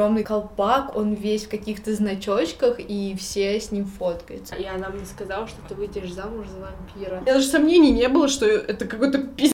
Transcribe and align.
огромный 0.00 0.24
колпак, 0.24 0.96
он 0.96 1.12
весь 1.12 1.44
в 1.44 1.50
каких-то 1.50 1.94
значочках, 1.94 2.76
и 2.80 3.14
все 3.18 3.60
с 3.60 3.70
ним 3.70 3.84
фоткаются. 3.84 4.54
И 4.54 4.64
она 4.64 4.88
мне 4.88 5.04
сказала, 5.04 5.46
что 5.46 5.58
ты 5.68 5.74
выйдешь 5.74 6.12
замуж 6.12 6.46
за 6.48 6.60
вампира. 6.60 7.20
Меня 7.20 7.34
даже 7.34 7.46
сомнений 7.46 7.90
не 7.90 8.08
было, 8.08 8.26
что 8.28 8.46
это 8.46 8.86
какой-то 8.86 9.18
пиздец. 9.18 9.52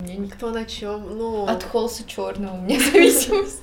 Мне 0.00 0.16
не 0.18 0.28
Кто 0.28 0.50
на 0.50 0.66
чем? 0.66 1.16
Ну, 1.16 1.46
От 1.46 1.62
холса 1.64 2.04
черного 2.06 2.56
у 2.58 2.60
меня 2.60 2.78
зависимость. 2.92 3.62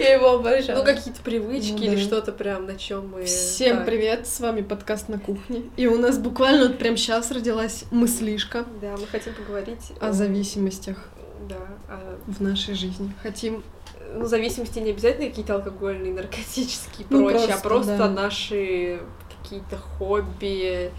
Я 0.00 0.14
его 0.14 0.30
обожаю. 0.30 0.78
ну 0.78 0.84
какие-то 0.84 1.20
привычки 1.20 1.84
Ну 1.84 1.92
или 1.92 2.00
что-то 2.00 2.32
прям 2.32 2.64
на 2.64 2.76
чем 2.76 3.10
мы. 3.10 3.24
Всем 3.24 3.84
привет, 3.84 4.26
с 4.26 4.40
вами 4.40 4.62
подкаст 4.62 5.10
на 5.10 5.18
кухне. 5.18 5.64
И 5.76 5.86
у 5.86 5.98
нас 5.98 6.18
буквально 6.18 6.68
вот 6.68 6.78
прям 6.78 6.96
сейчас 6.96 7.30
родилась 7.30 7.84
мыслишка 7.90 8.64
Да, 8.80 8.96
мы 8.98 9.06
хотим 9.06 9.34
поговорить 9.34 9.92
о 10.00 10.12
зависимостях 10.12 10.96
Да, 11.48 11.56
в 12.26 12.42
нашей 12.42 12.74
жизни. 12.74 13.12
Хотим 13.22 13.62
ну, 14.14 14.26
зависимости 14.26 14.78
не 14.78 14.90
обязательно 14.90 15.28
какие-то 15.28 15.54
алкогольные, 15.54 16.12
наркотические 16.12 17.06
и 17.08 17.12
Ну, 17.12 17.28
прочее, 17.28 17.46
просто, 17.48 17.54
а 17.54 17.68
просто 17.68 17.98
да. 17.98 18.08
наши 18.10 19.00
какие-то 19.42 19.76
хобби, 19.78 20.90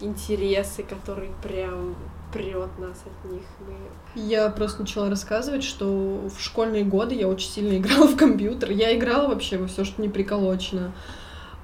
интересы, 0.00 0.82
которые 0.82 1.30
прям 1.42 1.96
прет 2.32 2.78
нас 2.78 3.02
от 3.04 3.30
них. 3.30 3.42
Мы... 3.60 4.20
Я 4.20 4.48
просто 4.50 4.82
начала 4.82 5.08
рассказывать, 5.08 5.64
что 5.64 6.28
в 6.28 6.40
школьные 6.40 6.84
годы 6.84 7.14
я 7.14 7.28
очень 7.28 7.48
сильно 7.48 7.76
играла 7.76 8.06
в 8.06 8.16
компьютер. 8.16 8.70
Я 8.70 8.96
играла 8.96 9.28
вообще 9.28 9.58
во 9.58 9.66
все, 9.66 9.84
что 9.84 10.00
не 10.02 10.08
приколочено. 10.08 10.92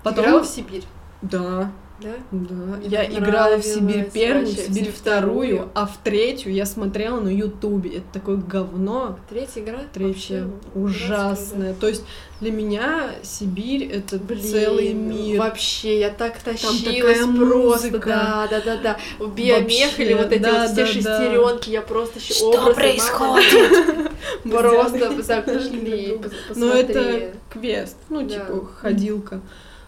Потом... 0.03 0.25
Играла 0.25 0.43
в 0.43 0.47
Сибирь, 0.47 0.85
Да, 1.23 1.71
да? 2.01 2.11
да. 2.33 2.55
Мне 2.77 2.89
я 2.89 3.05
играла 3.05 3.57
в 3.57 3.65
Сибирь 3.65 4.11
первую, 4.11 4.47
в 4.47 4.51
Сибирь 4.51 4.93
вторую, 4.93 5.57
вторую. 5.57 5.69
а 5.75 5.87
в 5.87 5.97
третью 6.03 6.53
я 6.53 6.67
смотрела 6.67 7.21
на 7.21 7.29
Ютубе. 7.29 7.99
Это 7.99 8.07
такое 8.13 8.37
говно. 8.37 9.19
Третья 9.29 9.61
игра? 9.63 9.81
Третья 9.93 10.47
ужасная. 10.75 11.75
То 11.75 11.89
есть 11.89 12.05
для 12.41 12.51
меня 12.51 13.11
Сибирь 13.23 13.85
это 13.91 14.19
Блин, 14.19 14.43
целый 14.43 14.93
мир. 14.93 15.39
Вообще, 15.39 16.01
я 16.01 16.11
так 16.11 16.37
тащилась 16.39 16.83
такая 16.83 17.27
просто. 17.27 17.27
музыка. 17.27 17.99
Да, 18.09 18.49
да, 18.51 18.61
да, 18.61 18.77
да. 18.77 18.99
В 19.25 19.35
биомех 19.35 19.99
или 20.01 20.15
вот 20.15 20.33
эти 20.33 20.43
да, 20.43 20.63
вот 20.67 20.73
все 20.73 20.75
да, 20.77 20.83
да. 20.83 20.87
шестеренки, 20.87 21.71
я 21.71 21.81
просто 21.81 22.21
щ- 22.21 22.35
Что 22.35 22.49
образы 22.51 22.75
происходит? 22.75 24.11
Просто 24.43 25.23
зашли, 25.23 26.19
Но 26.21 26.29
посмотрели. 26.49 27.17
это 27.29 27.37
квест. 27.51 27.97
Ну, 28.09 28.23
Да. 28.23 28.29
типа, 28.29 28.69
ходилка. 28.81 29.41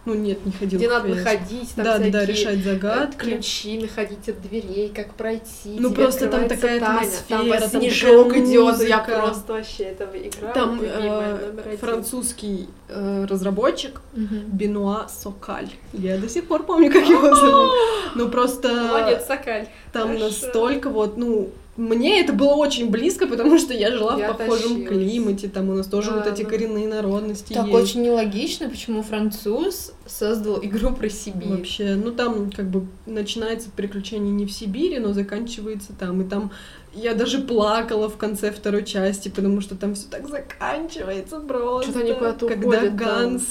Ну, 0.06 0.14
нет, 0.14 0.46
не 0.46 0.52
ходилка. 0.52 0.76
Где 0.76 0.88
надо 0.88 1.08
находить, 1.08 1.74
там 1.74 1.84
Да, 1.84 1.98
да, 1.98 2.24
решать 2.24 2.60
э, 2.60 2.62
загадки. 2.62 3.16
ключи 3.18 3.78
находить 3.78 4.28
от 4.28 4.40
дверей, 4.40 4.88
как 4.94 5.14
пройти. 5.14 5.76
Ну, 5.78 5.92
просто 5.92 6.28
там 6.28 6.48
такая 6.48 6.78
тайна, 6.80 7.00
атмосфера, 7.00 7.60
там 7.60 7.70
там 7.70 7.80
снежок 7.80 8.36
идет, 8.36 8.80
я 8.88 8.98
просто 9.00 9.52
вообще 9.52 9.82
этого 9.82 10.16
играю. 10.16 10.54
Там 10.54 10.80
э, 10.80 11.76
французский 11.80 12.68
э, 12.88 13.26
разработчик 13.28 14.00
Мгм. 14.14 14.44
Бенуа 14.46 15.08
Сокаль. 15.08 15.68
Я 15.92 16.18
до 16.18 16.28
сих 16.28 16.46
пор 16.46 16.62
помню, 16.62 16.90
как 16.92 17.04
его 17.04 17.34
зовут. 17.34 17.70
Ну, 18.14 18.28
просто 18.28 18.68
Молодец, 18.68 19.26
Сокаль. 19.26 19.66
там 19.92 20.08
Хорошо. 20.08 20.24
настолько 20.26 20.88
вот, 20.88 21.16
ну, 21.18 21.50
мне 21.76 22.20
это 22.20 22.32
было 22.32 22.54
очень 22.54 22.90
близко, 22.90 23.26
потому 23.26 23.58
что 23.58 23.74
я 23.74 23.90
жила 23.92 24.16
Я 24.18 24.32
в 24.32 24.36
похожем 24.38 24.84
тащилась. 24.84 24.88
климате, 24.88 25.48
там 25.48 25.68
у 25.70 25.74
нас 25.74 25.86
тоже 25.86 26.10
Да, 26.10 26.16
вот 26.18 26.26
эти 26.26 26.42
да. 26.42 26.48
коренные 26.48 26.88
народности 26.88 27.52
Так 27.52 27.66
есть. 27.66 27.78
очень 27.78 28.02
нелогично, 28.02 28.68
почему 28.68 29.02
француз 29.02 29.92
создал 30.06 30.58
игру 30.62 30.92
про 30.94 31.08
Сибирь. 31.10 31.48
Вообще, 31.48 31.94
ну 31.94 32.12
там 32.12 32.50
как 32.50 32.68
бы 32.70 32.86
начинается 33.06 33.68
приключение 33.74 34.32
не 34.32 34.46
в 34.46 34.52
Сибири, 34.52 34.98
но 34.98 35.12
заканчивается 35.12 35.92
там. 35.98 36.22
И 36.22 36.28
там 36.28 36.50
я 36.94 37.14
даже 37.14 37.40
плакала 37.40 38.08
в 38.08 38.16
конце 38.16 38.50
второй 38.50 38.84
части, 38.84 39.28
потому 39.28 39.60
что 39.60 39.74
там 39.74 39.94
все 39.94 40.06
так 40.10 40.28
заканчивается 40.28 41.40
просто. 41.40 41.90
Что-то 41.90 42.04
они 42.06 42.14
куда-то 42.14 42.46
Когда 42.48 42.66
уходят 42.68 42.88
там. 42.88 42.96
Ганс, 42.96 43.42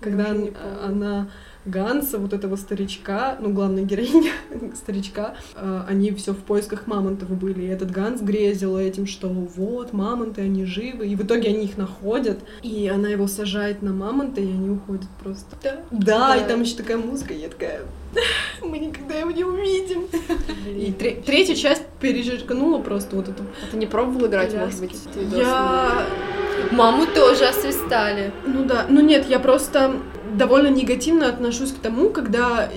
когда 0.00 0.34
она 0.84 1.30
Ганса, 1.66 2.18
вот 2.18 2.32
этого 2.32 2.56
старичка, 2.56 3.36
ну, 3.40 3.50
главная 3.50 3.82
героиня 3.84 4.32
старичка, 4.74 5.34
э, 5.54 5.82
они 5.88 6.10
все 6.12 6.32
в 6.32 6.38
поисках 6.38 6.86
мамонтов 6.86 7.28
были. 7.30 7.62
И 7.62 7.66
этот 7.68 7.90
Ганс 7.90 8.20
грезил 8.20 8.76
этим, 8.78 9.06
что 9.06 9.28
вот, 9.28 9.92
мамонты, 9.92 10.42
они 10.42 10.64
живы. 10.64 11.06
И 11.06 11.16
в 11.16 11.22
итоге 11.24 11.50
они 11.50 11.64
их 11.66 11.76
находят. 11.76 12.38
И 12.62 12.88
она 12.88 13.08
его 13.08 13.26
сажает 13.26 13.82
на 13.82 13.92
мамонта, 13.92 14.40
и 14.40 14.44
они 14.50 14.70
уходят 14.70 15.08
просто. 15.22 15.56
Да. 15.62 15.76
Да, 15.90 16.28
Да. 16.28 16.36
и 16.36 16.48
там 16.48 16.62
еще 16.62 16.76
такая 16.76 16.96
музыка, 16.96 17.34
я 17.34 17.48
такая, 17.48 17.82
мы 18.62 18.78
никогда 18.78 19.14
его 19.14 19.30
не 19.30 19.44
увидим. 19.44 20.04
И 20.66 20.92
тре- 20.92 21.22
третья 21.24 21.54
часть 21.54 21.82
перечеркнула 22.00 22.78
просто 22.80 23.16
вот 23.16 23.28
эту. 23.28 23.42
А 23.42 23.70
ты 23.70 23.76
не 23.76 23.86
пробовал 23.86 24.26
играть, 24.26 24.54
может 24.54 24.80
быть? 24.80 24.96
ты 25.12 25.20
Я, 25.36 26.06
Маму 26.72 27.06
тоже 27.06 27.44
освистали. 27.46 28.32
ну 28.46 28.64
да, 28.64 28.86
ну 28.88 29.00
нет, 29.00 29.26
я 29.28 29.38
просто 29.38 29.96
довольно 30.36 30.68
негативно 30.68 31.28
отношусь 31.28 31.72
к 31.72 31.78
тому, 31.78 32.10
когда 32.10 32.70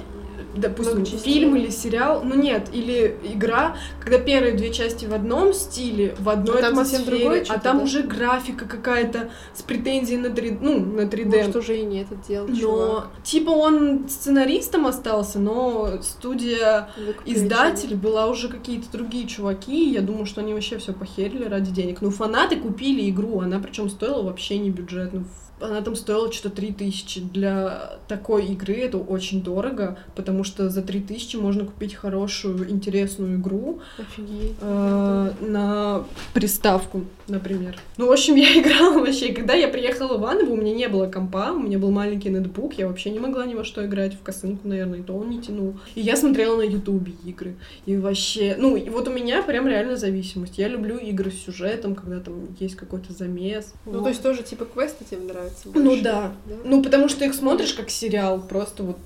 допустим, 0.55 1.05
фильм 1.05 1.55
или 1.55 1.69
сериал, 1.69 2.21
ну 2.23 2.35
нет, 2.35 2.69
или 2.71 3.17
игра, 3.23 3.75
когда 3.99 4.19
первые 4.19 4.53
две 4.53 4.71
части 4.71 5.05
в 5.05 5.13
одном 5.13 5.53
стиле, 5.53 6.15
в 6.19 6.29
одной 6.29 6.59
А 6.59 6.61
там 6.61 6.73
атмосфере, 6.73 7.45
а 7.49 7.59
там 7.59 7.79
да? 7.79 7.83
уже 7.83 8.03
графика 8.03 8.65
какая-то 8.65 9.31
с 9.53 9.61
претензией 9.61 10.19
на 10.19 10.27
3D, 10.27 10.57
ну, 10.61 10.79
на 10.79 11.01
3D. 11.01 11.37
Может, 11.37 11.55
уже 11.55 11.79
и 11.79 11.85
не 11.85 12.01
это 12.01 12.15
делал, 12.27 12.47
Но, 12.47 12.55
чувак. 12.55 13.07
типа, 13.23 13.49
он 13.49 14.07
сценаристом 14.07 14.87
остался, 14.87 15.39
но 15.39 16.01
студия 16.01 16.89
Выкупили 16.97 17.35
издатель 17.35 17.95
была 17.95 18.27
уже 18.27 18.47
какие-то 18.47 18.91
другие 18.91 19.27
чуваки. 19.27 19.91
Я 19.91 20.01
думаю, 20.01 20.25
что 20.25 20.41
они 20.41 20.53
вообще 20.53 20.77
все 20.77 20.93
похерили 20.93 21.45
ради 21.45 21.71
денег. 21.71 22.01
Ну, 22.01 22.11
фанаты 22.11 22.57
купили 22.57 23.09
игру, 23.09 23.41
она 23.41 23.59
причем 23.59 23.89
стоила 23.89 24.21
вообще 24.21 24.57
не 24.57 24.69
бюджетно. 24.69 25.23
Она 25.59 25.81
там 25.81 25.95
стоила 25.95 26.31
что-то 26.31 26.55
3000. 26.55 27.21
Для 27.33 27.97
такой 28.07 28.45
игры 28.47 28.73
это 28.75 28.97
очень 28.97 29.41
дорого, 29.43 29.97
потому 30.15 30.43
что 30.43 30.69
за 30.69 30.81
3000 30.81 31.37
можно 31.37 31.65
купить 31.65 31.93
хорошую, 31.95 32.69
интересную 32.69 33.37
игру 33.37 33.79
Офигеть. 33.97 34.53
э, 34.59 35.29
на 35.41 36.03
приставку, 36.33 37.05
например. 37.27 37.77
Ну, 37.97 38.07
в 38.07 38.11
общем, 38.11 38.35
я 38.35 38.59
играла 38.59 38.99
вообще. 38.99 39.31
Когда 39.31 39.53
я 39.53 39.67
приехала 39.67 40.17
в 40.17 40.21
Иваново, 40.21 40.51
у 40.51 40.55
меня 40.57 40.73
не 40.73 40.87
было 40.89 41.07
компа, 41.07 41.51
у 41.51 41.59
меня 41.59 41.79
был 41.79 41.91
маленький 41.91 42.29
ноутбук, 42.29 42.73
я 42.73 42.87
вообще 42.87 43.11
не 43.11 43.19
могла 43.19 43.45
ни 43.45 43.53
во 43.53 43.63
что 43.63 43.85
играть, 43.85 44.15
в 44.15 44.21
косынку, 44.23 44.67
наверное, 44.67 44.99
и 44.99 45.03
то 45.03 45.13
он 45.15 45.29
не 45.29 45.41
тянул. 45.41 45.75
И 45.95 46.01
я 46.01 46.15
смотрела 46.17 46.57
на 46.57 46.63
Ютубе 46.63 47.13
игры. 47.23 47.55
И 47.85 47.95
вообще, 47.95 48.55
ну, 48.57 48.75
и 48.75 48.89
вот 48.89 49.07
у 49.07 49.11
меня 49.11 49.41
прям 49.43 49.67
реально 49.67 49.95
зависимость. 49.95 50.57
Я 50.57 50.67
люблю 50.67 50.97
игры 50.97 51.31
с 51.31 51.35
сюжетом, 51.45 51.95
когда 51.95 52.19
там 52.19 52.47
есть 52.59 52.75
какой-то 52.75 53.13
замес. 53.13 53.73
Ну, 53.85 53.93
Вот. 53.93 54.03
то 54.03 54.09
есть 54.09 54.21
тоже 54.23 54.43
типа 54.43 54.65
квесты 54.65 55.05
тебе 55.05 55.21
нравятся 55.21 55.42
Ну 55.65 55.83
больше, 55.83 56.03
да. 56.03 56.31
да? 56.45 56.55
Ну, 56.63 56.83
потому 56.83 57.09
что 57.09 57.25
их 57.25 57.33
смотришь 57.33 57.73
как 57.73 57.89
сериал, 57.89 58.41
просто 58.41 58.83
вот, 58.83 58.97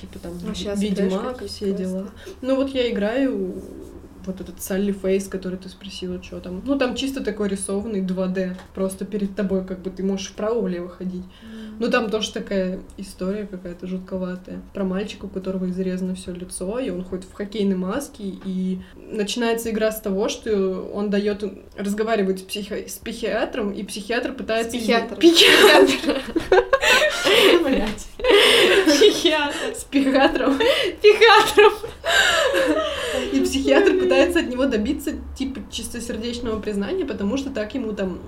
типа 0.00 0.18
там, 0.18 0.54
щас 0.54 0.80
Ведьмак, 0.80 1.34
какие 1.34 1.48
все 1.48 1.64
квесты? 1.66 1.82
дела. 1.82 2.10
Ну, 2.42 2.56
вот 2.56 2.70
я 2.70 2.90
играю 2.90 3.62
вот 4.26 4.40
этот 4.40 4.62
Салли 4.62 4.92
Фейс, 4.92 5.28
который 5.28 5.58
ты 5.58 5.68
спросила, 5.68 6.22
что 6.22 6.40
там. 6.40 6.62
Ну, 6.64 6.78
там 6.78 6.94
чисто 6.94 7.22
такой 7.22 7.48
рисованный 7.48 8.00
2D. 8.00 8.56
Просто 8.74 9.04
перед 9.04 9.34
тобой, 9.34 9.64
как 9.64 9.80
бы 9.80 9.90
ты 9.90 10.02
можешь 10.02 10.28
вправо-влево 10.28 10.88
ходить. 10.88 11.24
Ну, 11.78 11.90
там 11.90 12.08
тоже 12.10 12.32
такая 12.32 12.80
история 12.96 13.46
какая-то 13.46 13.86
жутковатая. 13.86 14.62
Про 14.72 14.84
мальчика, 14.84 15.24
у 15.24 15.28
которого 15.28 15.68
изрезано 15.70 16.14
все 16.14 16.32
лицо, 16.32 16.78
и 16.78 16.90
он 16.90 17.04
ходит 17.04 17.24
в 17.24 17.32
хоккейной 17.32 17.76
маске, 17.76 18.24
и 18.44 18.78
начинается 18.96 19.70
игра 19.70 19.90
с 19.90 20.00
того, 20.00 20.28
что 20.28 20.90
он 20.94 21.10
дает 21.10 21.44
разговаривать 21.76 22.40
с, 22.40 22.42
психо- 22.42 22.88
с 22.88 22.98
психиатром, 22.98 23.72
и 23.72 23.82
психиатр 23.82 24.32
пытается... 24.32 24.70
С 24.70 24.74
психиатром. 24.76 25.18
Психиатр. 25.18 26.22
Блять. 27.62 28.08
С 28.86 29.84
психиатром. 29.84 30.58
Психиатром. 31.00 31.72
Психиатр 33.64 33.98
пытается 33.98 34.40
от 34.40 34.48
него 34.48 34.66
добиться, 34.66 35.12
типа, 35.36 35.60
чистосердечного 35.70 36.60
признания, 36.60 37.06
потому 37.06 37.38
что 37.38 37.48
так 37.48 37.74
ему 37.74 37.92
там 37.92 38.18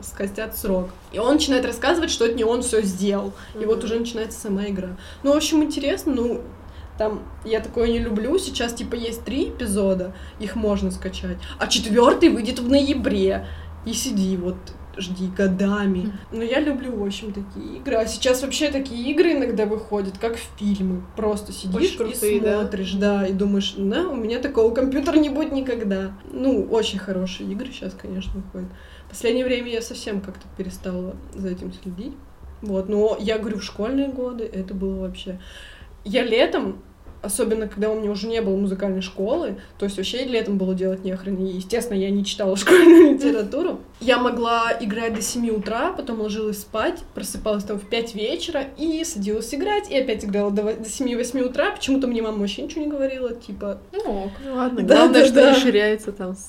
скостят 0.00 0.56
срок. 0.56 0.88
И 1.12 1.18
он 1.18 1.34
начинает 1.34 1.66
рассказывать, 1.66 2.10
что 2.10 2.24
это 2.24 2.34
не 2.34 2.44
он 2.44 2.62
все 2.62 2.80
сделал. 2.82 3.34
И 3.60 3.66
вот 3.66 3.84
уже 3.84 3.98
начинается 3.98 4.40
сама 4.40 4.66
игра. 4.66 4.96
Ну, 5.22 5.34
в 5.34 5.36
общем, 5.36 5.62
интересно, 5.62 6.14
ну, 6.14 6.40
там, 6.96 7.22
я 7.44 7.60
такое 7.60 7.88
не 7.88 7.98
люблю. 7.98 8.38
Сейчас, 8.38 8.72
типа, 8.72 8.94
есть 8.94 9.24
три 9.24 9.50
эпизода, 9.50 10.14
их 10.40 10.56
можно 10.56 10.90
скачать. 10.90 11.36
А 11.58 11.66
четвертый 11.66 12.30
выйдет 12.30 12.58
в 12.58 12.68
ноябре. 12.68 13.46
И 13.84 13.92
сиди, 13.92 14.36
вот, 14.36 14.56
жди 14.98 15.28
годами. 15.28 16.12
Но 16.32 16.42
я 16.42 16.60
люблю, 16.60 16.96
в 16.96 17.04
общем, 17.04 17.32
такие 17.32 17.78
игры. 17.78 17.96
А 17.96 18.06
сейчас 18.06 18.42
вообще 18.42 18.70
такие 18.70 19.10
игры 19.10 19.32
иногда 19.32 19.66
выходят, 19.66 20.18
как 20.18 20.36
фильмы. 20.58 21.02
Просто 21.16 21.52
сидишь 21.52 21.92
крутые, 21.92 22.36
и 22.36 22.40
да? 22.40 22.60
смотришь, 22.60 22.92
да? 22.92 23.26
и 23.26 23.32
думаешь, 23.32 23.74
да, 23.76 24.08
у 24.08 24.16
меня 24.16 24.38
такого 24.38 24.74
компьютера 24.74 25.16
не 25.18 25.30
будет 25.30 25.52
никогда. 25.52 26.12
Ну, 26.30 26.62
очень 26.70 26.98
хорошие 26.98 27.50
игры 27.52 27.68
сейчас, 27.72 27.94
конечно, 27.94 28.32
выходят. 28.34 28.68
В 29.06 29.10
последнее 29.10 29.44
время 29.44 29.70
я 29.70 29.80
совсем 29.80 30.20
как-то 30.20 30.46
перестала 30.56 31.16
за 31.34 31.48
этим 31.48 31.72
следить. 31.72 32.14
Вот, 32.60 32.88
но 32.88 33.16
я 33.20 33.38
говорю, 33.38 33.58
в 33.58 33.64
школьные 33.64 34.08
годы 34.08 34.44
это 34.44 34.74
было 34.74 35.00
вообще... 35.00 35.40
Я 36.04 36.24
летом, 36.24 36.82
особенно 37.22 37.68
когда 37.68 37.90
у 37.90 37.98
меня 37.98 38.10
уже 38.10 38.26
не 38.26 38.40
было 38.40 38.56
музыкальной 38.56 39.02
школы, 39.02 39.58
то 39.78 39.84
есть 39.84 39.96
вообще 39.96 40.24
летом 40.24 40.58
было 40.58 40.74
делать 40.74 41.04
нехрен. 41.04 41.36
И, 41.44 41.52
естественно, 41.52 41.98
я 41.98 42.10
не 42.10 42.24
читала 42.24 42.56
школьную 42.56 43.14
литературу. 43.14 43.80
Я 44.00 44.18
могла 44.18 44.72
играть 44.80 45.14
до 45.14 45.22
7 45.22 45.50
утра, 45.50 45.92
потом 45.92 46.20
ложилась 46.20 46.60
спать, 46.60 47.00
просыпалась 47.14 47.64
там 47.64 47.78
в 47.78 47.88
5 47.88 48.14
вечера 48.14 48.64
и 48.76 49.02
садилась 49.04 49.52
играть, 49.54 49.90
и 49.90 49.96
опять 49.96 50.24
играла 50.24 50.50
до 50.50 50.62
7-8 50.62 51.42
утра. 51.42 51.72
Почему-то 51.72 52.06
мне 52.06 52.22
мама 52.22 52.38
вообще 52.38 52.62
ничего 52.62 52.82
не 52.82 52.90
говорила, 52.90 53.34
типа... 53.34 53.78
Ну, 53.92 54.24
ок. 54.26 54.30
Ну 54.44 54.54
ладно, 54.54 54.82
Да, 54.82 54.96
главное, 54.96 55.20
да, 55.22 55.26
что 55.26 55.34
да. 55.34 55.50
расширяется 55.50 56.12
там 56.12 56.34
с 56.36 56.48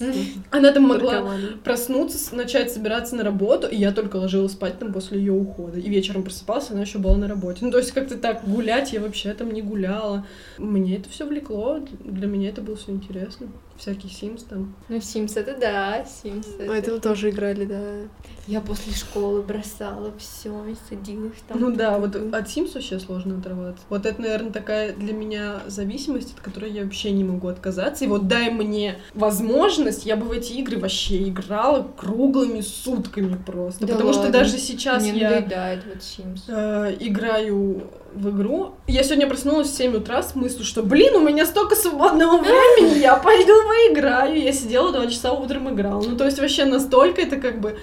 Она 0.51 0.71
там 0.71 0.83
могла 0.83 1.25
проснуться, 1.63 2.35
начать 2.35 2.71
собираться 2.71 3.15
на 3.15 3.23
работу, 3.23 3.67
и 3.67 3.75
я 3.75 3.91
только 3.91 4.17
ложилась 4.17 4.51
спать 4.51 4.77
там 4.77 4.93
после 4.93 5.19
ее 5.19 5.33
ухода. 5.33 5.79
И 5.79 5.89
вечером 5.89 6.23
просыпался, 6.23 6.73
она 6.73 6.81
еще 6.81 6.99
была 6.99 7.17
на 7.17 7.27
работе. 7.27 7.65
Ну, 7.65 7.71
то 7.71 7.79
есть 7.79 7.91
как-то 7.91 8.17
так 8.17 8.47
гулять 8.47 8.93
я 8.93 9.01
вообще 9.01 9.33
там 9.33 9.51
не 9.51 9.61
гуляла. 9.61 10.25
Мне 10.57 10.97
это 10.97 11.09
все 11.09 11.25
влекло, 11.25 11.79
для 11.99 12.27
меня 12.27 12.49
это 12.49 12.61
было 12.61 12.75
все 12.75 12.91
интересно. 12.91 13.47
Всякий 13.79 14.09
Sims 14.09 14.43
там. 14.49 14.75
Ну, 14.89 14.97
Sims 14.97 15.39
это 15.39 15.55
да, 15.57 16.03
Sims 16.03 16.47
Ну, 16.59 16.73
это 16.73 16.91
мы 16.91 16.99
тоже 16.99 17.29
играли, 17.29 17.63
да. 17.63 18.09
Я 18.49 18.61
после 18.61 18.93
школы 18.93 19.43
бросала 19.43 20.11
все 20.17 20.49
и 20.65 20.75
садилась 20.89 21.37
там. 21.47 21.59
Ну 21.59 21.71
да, 21.71 21.99
вот 21.99 22.15
от 22.15 22.47
Sims 22.47 22.73
вообще 22.73 22.97
сложно 22.99 23.37
оторваться. 23.37 23.83
Вот 23.89 24.07
это, 24.07 24.19
наверное, 24.19 24.51
такая 24.51 24.91
для 24.93 25.13
меня 25.13 25.59
зависимость, 25.67 26.33
от 26.33 26.39
которой 26.39 26.71
я 26.71 26.83
вообще 26.83 27.11
не 27.11 27.23
могу 27.23 27.47
отказаться. 27.47 28.05
И 28.05 28.07
вот 28.07 28.27
дай 28.27 28.49
мне 28.49 28.97
возможность, 29.13 30.07
я 30.07 30.15
бы 30.15 30.25
в 30.25 30.31
эти 30.31 30.53
игры 30.53 30.79
вообще 30.79 31.29
играла 31.29 31.87
круглыми 31.95 32.61
сутками 32.61 33.37
просто. 33.45 33.85
Да 33.85 33.93
Потому 33.93 34.13
что 34.13 34.23
ладно? 34.23 34.39
даже 34.39 34.57
сейчас 34.57 35.03
Мне 35.03 35.19
я 35.19 35.29
надоедает 35.29 35.83
вот 35.85 35.97
Sims. 35.97 36.41
э, 36.47 36.97
играю 37.01 37.83
в 38.15 38.29
игру. 38.31 38.71
Я 38.87 39.03
сегодня 39.03 39.27
проснулась 39.27 39.67
в 39.67 39.75
7 39.77 39.95
утра 39.95 40.23
с 40.23 40.33
мыслью, 40.33 40.65
что, 40.65 40.81
блин, 40.81 41.13
у 41.13 41.19
меня 41.19 41.45
столько 41.45 41.75
свободного 41.75 42.37
времени, 42.41 42.97
я 42.97 43.15
пойду 43.15 43.53
поиграю. 43.67 44.41
Я 44.41 44.53
сидела 44.53 44.91
два 44.91 45.05
часа 45.05 45.33
утром 45.33 45.69
играла. 45.69 46.01
Ну, 46.01 46.17
то 46.17 46.25
есть 46.25 46.39
вообще 46.39 46.65
настолько 46.65 47.21
это 47.21 47.35
как 47.35 47.61
бы 47.61 47.77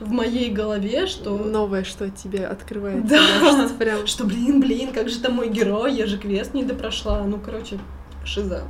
в 0.00 0.10
моей 0.10 0.50
голове, 0.50 1.06
что... 1.06 1.36
Новое, 1.36 1.84
что 1.84 2.10
тебе 2.10 2.46
открывается. 2.46 3.08
Да. 3.08 3.68
прям... 3.78 4.06
Что, 4.06 4.24
блин, 4.24 4.60
блин, 4.60 4.92
как 4.92 5.08
же 5.08 5.18
там 5.18 5.34
мой 5.34 5.48
герой, 5.48 5.94
я 5.94 6.06
же 6.06 6.18
квест 6.18 6.54
не 6.54 6.64
допрошла. 6.64 7.22
Ну, 7.22 7.38
короче, 7.38 7.78
шиза. 8.24 8.64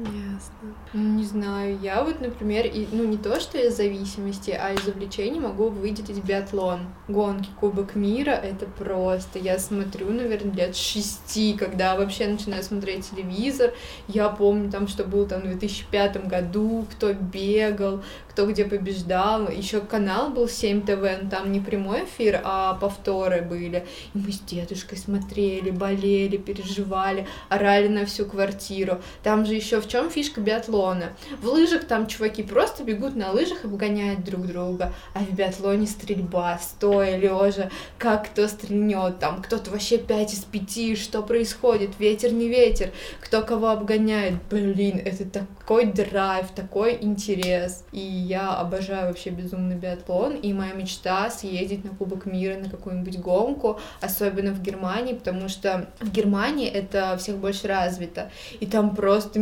Ясно. 0.00 0.74
Не 0.94 1.24
знаю, 1.24 1.78
я 1.80 2.02
вот, 2.02 2.20
например, 2.20 2.66
и, 2.66 2.86
ну 2.92 3.04
не 3.04 3.18
то, 3.18 3.38
что 3.38 3.58
из 3.58 3.76
зависимости, 3.76 4.50
а 4.50 4.72
из 4.72 4.86
увлечений 4.88 5.40
могу 5.40 5.68
выделить 5.68 6.24
биатлон. 6.24 6.80
Гонки, 7.08 7.48
Кубок 7.58 7.94
мира, 7.94 8.30
это 8.30 8.66
просто, 8.66 9.38
я 9.38 9.58
смотрю, 9.58 10.10
наверное, 10.10 10.54
лет 10.54 10.76
шести, 10.76 11.54
когда 11.54 11.96
вообще 11.96 12.28
начинаю 12.28 12.62
смотреть 12.62 13.10
телевизор. 13.10 13.72
Я 14.08 14.28
помню 14.30 14.70
там, 14.70 14.88
что 14.88 15.04
был 15.04 15.26
там 15.26 15.40
в 15.40 15.44
2005 15.44 16.26
году, 16.26 16.86
кто 16.90 17.12
бегал, 17.12 18.02
кто 18.30 18.46
где 18.46 18.64
побеждал. 18.64 19.48
Еще 19.48 19.80
канал 19.80 20.30
был 20.30 20.48
7 20.48 20.82
ТВ, 20.82 21.22
но 21.22 21.28
там 21.28 21.52
не 21.52 21.60
прямой 21.60 22.04
эфир, 22.04 22.40
а 22.42 22.74
повторы 22.74 23.42
были. 23.42 23.86
И 24.14 24.18
мы 24.18 24.32
с 24.32 24.40
дедушкой 24.40 24.98
смотрели, 24.98 25.70
болели, 25.70 26.36
переживали, 26.36 27.26
орали 27.48 27.88
на 27.88 28.06
всю 28.06 28.24
квартиру. 28.24 29.00
Там 29.22 29.44
же 29.44 29.54
еще 29.54 29.80
в 29.80 29.89
чем 29.90 30.08
фишка 30.08 30.40
биатлона? 30.40 31.10
В 31.42 31.46
лыжах 31.46 31.84
там 31.84 32.06
чуваки 32.06 32.42
просто 32.42 32.84
бегут 32.84 33.16
на 33.16 33.32
лыжах 33.32 33.64
и 33.64 33.66
обгоняют 33.66 34.24
друг 34.24 34.46
друга, 34.46 34.92
а 35.14 35.18
в 35.18 35.32
биатлоне 35.34 35.86
стрельба, 35.86 36.58
стоя, 36.58 37.16
лежа, 37.16 37.70
как 37.98 38.30
кто 38.30 38.46
стрельнет, 38.46 39.18
там 39.18 39.42
кто-то 39.42 39.70
вообще 39.70 39.98
5 39.98 40.34
из 40.34 40.44
5, 40.44 40.98
что 40.98 41.22
происходит, 41.22 41.98
ветер 41.98 42.32
не 42.32 42.48
ветер, 42.48 42.92
кто 43.20 43.42
кого 43.42 43.70
обгоняет, 43.70 44.34
блин, 44.48 45.00
это 45.04 45.24
такой 45.24 45.86
драйв, 45.86 46.50
такой 46.54 46.96
интерес, 47.00 47.84
и 47.90 48.00
я 48.00 48.54
обожаю 48.54 49.08
вообще 49.08 49.30
безумно 49.30 49.74
биатлон, 49.74 50.36
и 50.36 50.52
моя 50.52 50.72
мечта 50.72 51.30
съездить 51.30 51.84
на 51.84 51.90
Кубок 51.90 52.26
мира, 52.26 52.56
на 52.58 52.70
какую-нибудь 52.70 53.18
гонку, 53.18 53.80
особенно 54.00 54.52
в 54.52 54.62
Германии, 54.62 55.14
потому 55.14 55.48
что 55.48 55.88
в 55.98 56.10
Германии 56.10 56.68
это 56.68 57.16
всех 57.18 57.38
больше 57.38 57.66
развито, 57.66 58.30
и 58.60 58.66
там 58.66 58.94
просто 58.94 59.40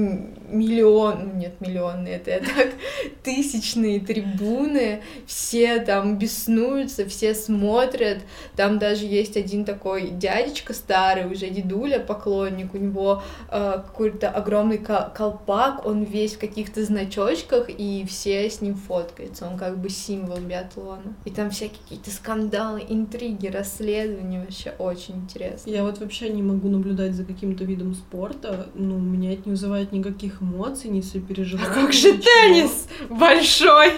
миллион, 0.48 1.28
ну 1.28 1.34
нет, 1.34 1.60
миллионные, 1.60 2.16
это 2.16 2.30
я 2.30 2.40
так, 2.40 2.72
тысячные 3.22 4.00
трибуны, 4.00 5.02
все 5.26 5.80
там 5.80 6.18
беснуются, 6.18 7.06
все 7.06 7.34
смотрят, 7.34 8.18
там 8.56 8.78
даже 8.78 9.04
есть 9.06 9.36
один 9.36 9.64
такой 9.64 10.10
дядечка 10.10 10.72
старый, 10.74 11.26
уже 11.26 11.48
дедуля, 11.48 11.98
поклонник, 12.00 12.74
у 12.74 12.78
него 12.78 13.22
э, 13.50 13.82
какой-то 13.86 14.30
огромный 14.30 14.78
ко- 14.78 15.12
колпак, 15.14 15.84
он 15.86 16.04
весь 16.04 16.34
в 16.34 16.38
каких-то 16.38 16.84
значочках, 16.84 17.68
и 17.68 18.04
все 18.08 18.48
с 18.48 18.60
ним 18.60 18.74
фоткаются, 18.74 19.46
он 19.46 19.58
как 19.58 19.78
бы 19.78 19.88
символ 19.88 20.38
биатлона. 20.38 21.14
И 21.24 21.30
там 21.30 21.50
всякие 21.50 21.78
какие-то 21.82 22.10
скандалы, 22.10 22.84
интриги, 22.88 23.48
расследования, 23.48 24.40
вообще 24.40 24.74
очень 24.78 25.16
интересно. 25.16 25.70
Я 25.70 25.82
вот 25.82 25.98
вообще 25.98 26.28
не 26.30 26.42
могу 26.42 26.68
наблюдать 26.68 27.14
за 27.14 27.24
каким-то 27.24 27.64
видом 27.64 27.94
спорта, 27.94 28.68
ну, 28.74 28.98
меня 28.98 29.32
это 29.32 29.42
не 29.46 29.52
вызывает 29.52 29.92
никаких 29.92 30.17
эмоций, 30.24 30.90
ни 30.90 31.00
сопереживаний. 31.00 31.70
А 31.70 31.74
как 31.74 31.92
же 31.92 32.12
ничего. 32.12 32.22
теннис 32.22 32.88
большой? 33.08 33.92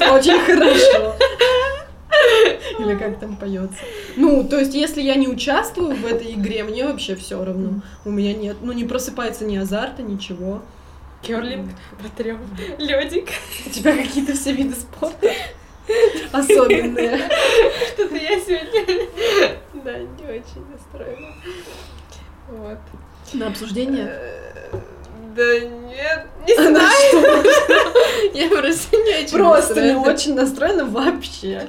Очень 0.00 0.40
хорошо. 0.40 1.16
Или 2.78 2.96
как 2.96 3.18
там 3.18 3.36
поется. 3.36 3.78
Ну, 4.16 4.44
то 4.44 4.58
есть, 4.58 4.74
если 4.74 5.02
я 5.02 5.14
не 5.16 5.28
участвую 5.28 5.94
в 5.94 6.06
этой 6.06 6.32
игре, 6.32 6.64
мне 6.64 6.84
вообще 6.84 7.16
все 7.16 7.44
равно. 7.44 7.82
У 8.04 8.10
меня 8.10 8.34
нет, 8.34 8.56
ну, 8.62 8.72
не 8.72 8.84
просыпается 8.84 9.44
ни 9.44 9.56
азарта, 9.56 10.02
ничего. 10.02 10.62
Керлинг, 11.22 11.70
протрем, 11.98 12.40
ледик. 12.78 13.30
У 13.66 13.70
тебя 13.70 13.96
какие-то 13.96 14.34
все 14.34 14.52
виды 14.52 14.74
спорта 14.74 15.32
особенные. 16.32 17.18
Что-то 17.94 18.16
я 18.16 18.40
сегодня, 18.40 19.08
да, 19.82 19.98
не 19.98 20.24
очень 20.24 20.64
настроена. 20.70 21.34
Вот. 22.48 22.78
На 23.32 23.46
обсуждение? 23.48 24.12
Да 25.34 25.58
нет, 25.58 26.26
не 26.46 26.54
На 26.54 26.70
знаю. 26.70 27.44
Я 28.34 28.48
просто 28.48 28.96
не 28.96 29.24
очень 29.24 29.36
Просто 29.36 29.82
не 29.84 29.96
очень 29.96 30.34
настроена 30.34 30.84
вообще. 30.84 31.66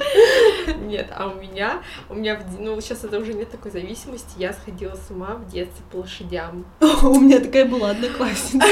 Нет, 0.83 1.07
а 1.15 1.27
у 1.27 1.41
меня, 1.41 1.81
у 2.09 2.13
меня, 2.13 2.39
ну 2.59 2.79
сейчас 2.79 3.03
это 3.03 3.17
уже 3.17 3.33
нет 3.33 3.49
такой 3.49 3.71
зависимости, 3.71 4.29
я 4.37 4.53
сходила 4.53 4.93
с 4.93 5.09
ума 5.09 5.35
в 5.35 5.51
детстве 5.51 5.83
по 5.91 5.97
лошадям. 5.97 6.65
У 7.03 7.19
меня 7.19 7.39
такая 7.39 7.65
была 7.65 7.91
одноклассница. 7.91 8.67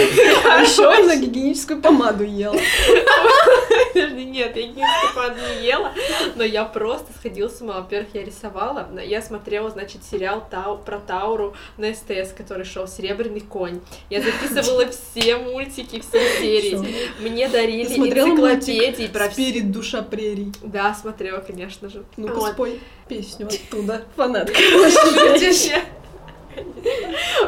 А 0.46 0.62
еще 0.62 0.92
она 0.92 1.16
гигиеническую 1.16 1.82
помаду 1.82 2.24
ела. 2.24 2.56
Подожди, 3.94 4.26
нет, 4.26 4.56
я 4.56 4.64
гигиеническую 4.64 5.14
помаду 5.14 5.36
не 5.40 5.66
ела, 5.66 5.94
но 6.36 6.44
я 6.44 6.66
просто 6.66 7.08
сходила 7.18 7.48
с 7.48 7.62
ума. 7.62 7.82
Во-первых, 7.82 8.10
я 8.14 8.24
рисовала, 8.24 8.90
я 9.02 9.22
смотрела, 9.22 9.70
значит, 9.70 10.04
сериал 10.04 10.46
Тау, 10.50 10.78
про 10.78 11.00
Тауру 11.00 11.56
на 11.78 11.94
СТС, 11.94 12.34
который 12.36 12.66
шел 12.66 12.88
«Серебряный 12.88 13.42
конь». 13.42 13.82
Я 14.10 14.22
записывала 14.22 14.88
все 14.88 15.38
мультики, 15.38 16.02
все 16.02 16.40
серии. 16.40 16.80
Мне 17.20 17.48
дарили 17.50 17.84
энциклопедии 17.84 19.08
про. 19.08 19.30
Спирит 19.30 19.72
душа 19.72 20.02
прерий. 20.02 20.52
Да, 20.62 20.94
смотрела, 20.94 21.40
конечно 21.40 21.90
же. 21.90 22.04
Ну-ка 22.18 22.52
спой 22.52 22.80
песню 23.08 23.48
оттуда. 23.72 24.06
Фанатка. 24.16 24.60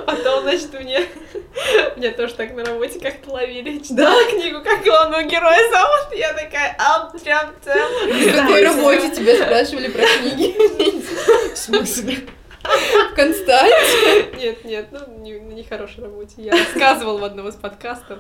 Потом, 0.06 0.44
значит, 0.44 0.74
мне... 0.74 1.02
Меня 1.96 2.12
тоже 2.12 2.34
так 2.36 2.54
на 2.54 2.66
работе 2.66 3.00
как-то 3.00 3.32
ловили. 3.32 3.80
Читала 3.80 4.24
книгу, 4.30 4.62
как 4.64 4.84
главного 4.84 5.24
героя 5.24 5.60
зовут. 5.72 6.18
Я 6.18 6.34
такая, 6.34 6.76
ам, 6.78 7.12
трям. 7.18 7.54
В 7.64 8.36
какой 8.36 8.64
работе 8.64 9.10
тебя 9.16 9.36
спрашивали 9.36 9.90
про 9.90 10.04
книги? 10.04 10.56
В 11.54 11.58
смысле? 11.58 12.18
В 13.15 13.17
Константе? 13.17 14.36
Нет, 14.38 14.65
нет, 14.65 14.88
ну, 14.91 15.00
не, 15.22 15.39
на 15.39 15.53
нехорошей 15.53 16.03
работе. 16.03 16.34
Я 16.38 16.51
рассказывала 16.51 17.17
в 17.17 17.24
одном 17.24 17.48
из 17.48 17.55
подкастов 17.55 18.19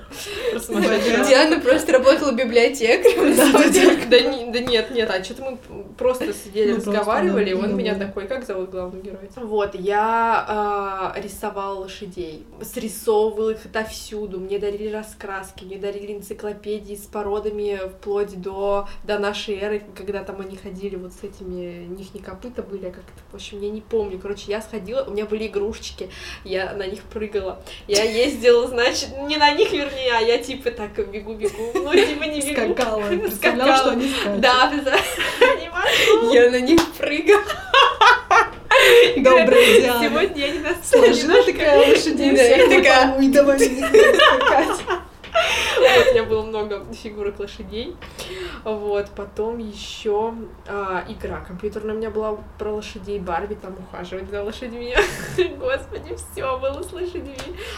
про 0.51 0.59
сумасшедшего. 0.61 1.25
Диана 1.25 1.59
просто 1.59 1.91
работала 1.91 2.31
библиотекарем. 2.31 3.35
Да, 3.35 3.51
да, 3.51 3.69
да. 3.69 4.05
Да, 4.09 4.19
не- 4.21 4.51
да 4.53 4.59
нет, 4.61 4.91
нет, 4.91 5.09
а 5.11 5.21
что-то 5.21 5.43
мы 5.43 5.57
просто 5.97 6.33
сидели, 6.33 6.69
Ну, 6.69 6.75
просто, 6.75 6.91
разговаривали, 6.91 7.49
и 7.49 7.53
он 7.53 7.75
меня 7.75 7.95
да. 7.95 8.05
такой, 8.05 8.27
как 8.27 8.45
зовут 8.45 8.69
главного 8.69 9.03
героя? 9.03 9.29
Вот, 9.35 9.75
я 9.75 10.45
а, 10.47 11.13
рисовала 11.17 11.79
лошадей, 11.79 12.45
срисовывала 12.61 13.49
их 13.49 13.65
отовсюду, 13.65 14.39
мне 14.39 14.59
дарили 14.59 14.87
раскраски, 14.87 15.65
мне 15.65 15.77
дарили 15.77 16.13
энциклопедии 16.13 16.95
с 16.95 17.05
породами 17.05 17.81
вплоть 17.97 18.39
до, 18.41 18.87
до 19.03 19.19
нашей 19.19 19.57
эры, 19.59 19.83
когда 19.97 20.23
там 20.23 20.39
они 20.39 20.55
ходили 20.55 20.95
вот 20.95 21.11
с 21.11 21.23
этими, 21.23 21.85
у 21.85 21.95
них 21.95 22.13
не 22.13 22.21
копыта 22.21 22.63
были, 22.63 22.85
а 22.85 22.91
как-то, 22.91 23.11
в 23.31 23.35
общем, 23.35 23.59
я 23.61 23.69
не 23.69 23.81
помню, 23.81 24.19
короче, 24.19 24.51
я 24.51 24.61
сходила, 24.61 24.84
у 24.93 25.11
меня 25.11 25.25
были 25.25 25.47
игрушечки, 25.47 26.09
я 26.43 26.73
на 26.73 26.87
них 26.87 27.03
прыгала, 27.03 27.61
я 27.87 28.03
ездила, 28.03 28.67
значит, 28.67 29.09
не 29.27 29.37
на 29.37 29.51
них, 29.51 29.71
вернее, 29.71 30.13
а 30.13 30.21
я 30.21 30.37
типа 30.37 30.71
так 30.71 30.91
бегу-бегу, 31.09 31.71
ну, 31.73 31.93
типа 31.93 32.23
не 32.25 32.41
бегу. 32.41 32.73
Скакала. 32.73 33.01
Представляла, 33.07 33.77
что 33.77 33.89
они 33.91 34.09
скачут. 34.09 34.39
Да, 34.39 34.71
понимаешь? 34.71 36.33
Я 36.33 36.49
на 36.49 36.59
них 36.59 36.81
прыгала. 36.97 37.43
Добрая 39.17 39.81
Диана. 39.81 40.09
Сегодня 40.09 40.45
я 40.45 40.51
не 40.51 40.59
настроена. 40.59 41.15
Сложила 41.15 41.43
такая 41.43 41.95
всех 41.95 42.69
такая. 42.69 43.31
давай 43.31 43.59
скакать. 43.59 44.84
У 46.09 46.13
меня 46.13 46.23
было 46.23 46.41
много 46.43 46.85
фигурок 46.93 47.39
лошадей. 47.39 47.95
Вот, 48.63 49.09
потом 49.15 49.59
еще 49.59 50.33
а, 50.67 51.03
игра 51.07 51.41
компьютерная 51.41 51.95
у 51.95 51.97
меня 51.97 52.09
была 52.09 52.37
про 52.57 52.73
лошадей. 52.73 53.19
Барби 53.19 53.55
там 53.55 53.75
ухаживать 53.77 54.29
за 54.29 54.43
лошадьми. 54.43 54.95
Господи, 55.57 56.15
все 56.15 56.57
было 56.57 56.81
с 56.81 56.91
лошадьми. 56.91 57.35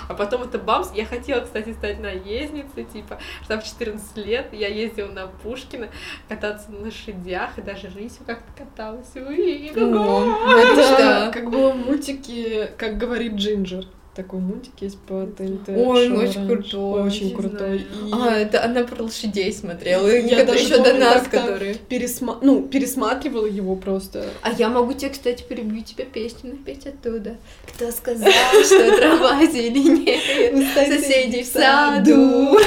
А 0.08 0.14
потом 0.14 0.44
это 0.44 0.58
бамс. 0.60 0.92
Я 0.94 1.06
хотела, 1.06 1.42
кстати, 1.42 1.74
стать 1.74 2.00
наездницей, 2.00 2.86
типа, 2.86 3.20
что 3.44 3.60
в 3.60 3.64
14 3.64 4.18
лет 4.18 4.54
я 4.54 4.68
ездила 4.68 5.12
на 5.12 5.28
Пушкина 5.28 5.90
кататься 6.28 6.72
на 6.72 6.86
лошадях, 6.86 7.58
и 7.58 7.62
даже 7.62 7.88
рысью 7.88 8.26
как-то 8.26 8.52
каталась. 8.58 9.16
Уи, 9.16 9.72
Это 9.72 11.32
как 11.34 11.50
было 11.50 11.72
в 11.72 11.78
мультике, 11.78 12.72
как 12.78 12.98
говорит 12.98 13.34
Джинджер. 13.34 13.86
Такой 14.18 14.40
мультик 14.40 14.72
есть 14.80 14.98
по 14.98 15.28
ТНТ. 15.28 15.70
Ой, 15.70 16.08
шоу 16.08 16.18
очень 16.18 16.18
раньше. 16.18 16.48
крутой, 16.48 17.02
Очень 17.04 17.36
крутой. 17.36 17.78
И 17.78 18.12
А, 18.12 18.36
это 18.36 18.64
она 18.66 18.84
про 18.84 19.04
лошадей 19.04 19.54
смотрела. 19.54 20.08
Я 20.08 20.44
даже 20.44 20.64
еще 20.64 20.78
до 20.78 20.86
помню, 20.86 21.00
нас, 21.00 21.22
как-то 21.22 21.52
которые. 21.52 21.76
пересма... 21.76 22.40
ну, 22.42 22.64
пересматривала 22.64 23.46
его 23.46 23.76
просто. 23.76 24.26
А 24.42 24.52
я 24.54 24.70
могу 24.70 24.94
тебе, 24.94 25.12
кстати, 25.12 25.44
перебью 25.44 25.84
тебе 25.84 26.06
песню 26.06 26.54
напеть 26.54 26.88
оттуда. 26.88 27.38
Кто 27.68 27.92
сказал, 27.92 28.32
что 28.64 28.98
трава 28.98 29.46
зеленее 29.52 30.64
соседей 30.74 31.44
в 31.44 31.46
саду? 31.46 32.58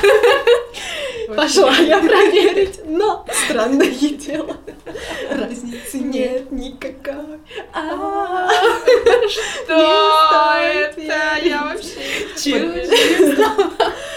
Пошла 1.36 1.76
я 1.76 1.98
проверить, 1.98 2.80
но 2.86 3.24
странное 3.46 3.90
дело. 3.90 4.56
Разницы 5.30 5.98
нет 5.98 6.50
никакой. 6.50 7.40
А, 7.72 8.48
Что 9.28 10.54
это? 10.58 11.00
Я 11.42 11.62
вообще... 11.64 12.86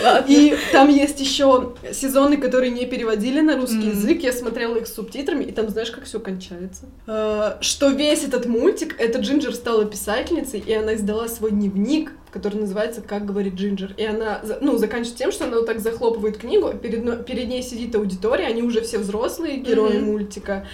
Ладно. 0.01 0.25
И 0.31 0.55
там 0.71 0.89
есть 0.89 1.19
еще 1.19 1.73
сезоны, 1.91 2.37
которые 2.37 2.71
не 2.71 2.85
переводили 2.85 3.41
на 3.41 3.57
русский 3.57 3.89
язык. 3.89 4.23
Я 4.23 4.31
смотрела 4.31 4.75
их 4.77 4.87
с 4.87 4.93
субтитрами, 4.93 5.43
и 5.43 5.51
там 5.51 5.69
знаешь, 5.69 5.91
как 5.91 6.05
все 6.05 6.19
кончается. 6.19 6.85
Э, 7.05 7.57
Что 7.61 7.89
весь 7.89 8.23
этот 8.23 8.45
мультик, 8.45 8.95
это 8.99 9.19
Джинджер 9.19 9.53
стала 9.53 9.85
писательницей, 9.85 10.59
и 10.65 10.73
она 10.73 10.95
издала 10.95 11.27
свой 11.27 11.51
дневник, 11.51 12.11
который 12.31 12.61
называется 12.61 13.01
«Как 13.01 13.25
говорит 13.25 13.55
Джинджер». 13.55 13.93
И 13.97 14.03
она, 14.05 14.41
ну, 14.61 14.77
заканчивает 14.77 15.17
тем, 15.17 15.31
что 15.31 15.45
она 15.45 15.57
вот 15.57 15.67
так 15.67 15.79
захлопывает 15.79 16.37
книгу, 16.37 16.67
а 16.67 16.73
перед, 16.73 17.25
перед 17.25 17.47
ней 17.47 17.61
сидит 17.61 17.93
аудитория, 17.95 18.47
они 18.47 18.63
уже 18.63 18.81
все 18.81 18.97
взрослые 18.97 19.57
герои 19.57 19.97
Мгм. 19.99 20.05
мультика. 20.05 20.65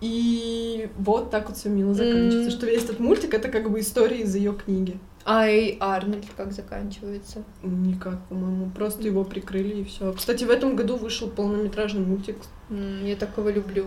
И 0.00 0.88
вот 0.96 1.30
так 1.30 1.48
вот 1.48 1.58
все 1.58 1.68
мило 1.68 1.92
заканчивается. 1.92 2.44
М. 2.44 2.50
Что 2.50 2.66
весь 2.66 2.84
этот 2.84 3.00
мультик 3.00 3.34
это 3.34 3.48
как 3.48 3.68
бы 3.70 3.80
история 3.80 4.18
из 4.20 4.34
ее 4.36 4.52
книги. 4.54 4.96
А 5.30 5.46
и 5.46 5.76
Арнольд 5.78 6.24
как 6.38 6.52
заканчивается? 6.52 7.44
Никак, 7.62 8.18
по-моему. 8.30 8.70
Просто 8.74 9.02
его 9.02 9.24
прикрыли 9.24 9.82
и 9.82 9.84
все. 9.84 10.14
Кстати, 10.14 10.44
в 10.44 10.50
этом 10.50 10.74
году 10.74 10.96
вышел 10.96 11.28
полнометражный 11.28 12.00
мультик. 12.00 12.36
Я 12.70 13.14
такого 13.14 13.50
люблю. 13.50 13.84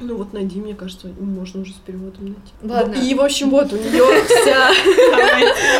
Ну 0.00 0.16
вот 0.16 0.32
найди, 0.32 0.60
мне 0.60 0.74
кажется, 0.74 1.08
можно 1.18 1.60
уже 1.62 1.72
с 1.72 1.76
переводом 1.76 2.26
найти. 2.26 2.52
Ладно. 2.62 2.94
И, 2.94 3.14
в 3.14 3.20
общем, 3.20 3.50
вот 3.50 3.70
у 3.72 3.76
нее 3.76 4.24
вся 4.24 4.70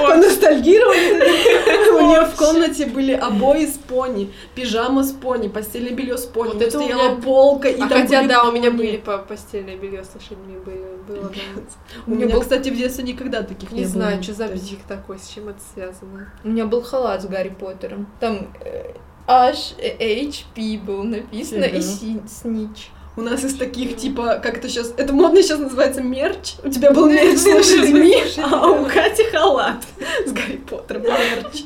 поностальгировали. 0.07 1.93
У 1.93 2.11
нее 2.11 2.27
в 2.27 2.35
комнате 2.35 2.87
были 2.87 3.13
обои 3.13 3.65
с 3.65 3.79
пони, 3.79 4.31
пижама 4.55 5.05
с 5.05 5.13
пони, 5.13 5.49
постельное 5.49 5.93
белье 5.93 6.19
с 6.19 6.27
пони. 6.27 6.49
Вот 6.49 6.61
это 6.61 6.71
стояла 6.79 7.17
полка, 7.17 7.69
и 7.69 7.81
А 7.81 7.89
хотя, 7.89 8.27
да, 8.27 8.43
у 8.43 8.53
меня 8.53 8.73
были 8.73 8.99
по 8.99 9.19
постельное 9.19 9.77
белье 9.77 10.05
с 10.05 10.15
лошадьми 10.15 10.59
были, 10.67 10.85
было, 11.09 11.31
да. 11.31 11.63
У 12.07 12.11
У 12.13 12.15
меня 12.15 12.29
был- 12.29 12.41
кстати, 12.43 12.69
в 12.69 12.77
детстве 12.77 13.05
никогда 13.05 13.43
таких 13.43 13.71
не, 13.73 13.79
Не 13.81 13.85
было. 13.85 13.93
знаю, 13.93 14.23
что 14.23 14.35
за 14.35 14.49
бзик 14.49 14.81
такой, 14.87 15.19
с 15.19 15.29
чем 15.29 15.49
это 15.49 15.61
связано. 15.75 16.33
У 16.45 16.49
меня 16.49 16.67
был 16.67 16.83
халат 16.83 17.23
с 17.23 17.27
Гарри 17.27 17.49
Поттером. 17.59 18.07
Там 18.21 18.49
э, 18.65 18.93
H, 19.27 19.75
э, 19.79 20.25
HP 20.27 20.85
был 20.85 21.03
написано 21.05 21.65
и 21.65 21.81
Снич. 21.81 22.91
У 23.17 23.21
нас 23.23 23.43
из 23.43 23.57
таких, 23.57 23.97
типа, 23.97 24.39
как 24.41 24.59
это 24.59 24.69
сейчас, 24.69 24.95
это 24.97 25.13
модно 25.13 25.43
сейчас 25.43 25.59
называется 25.59 26.01
мерч. 26.03 26.55
У 26.63 26.69
тебя 26.71 26.93
был 26.93 27.09
мерч 27.11 27.37
с 27.39 27.47
лошадьми, 27.47 28.15
а 28.39 28.69
у 28.71 28.85
Кати 28.87 29.25
халат 29.33 29.85
с 30.25 30.31
Гарри 30.31 30.59
Поттером 30.59 31.03
мерч. 31.03 31.65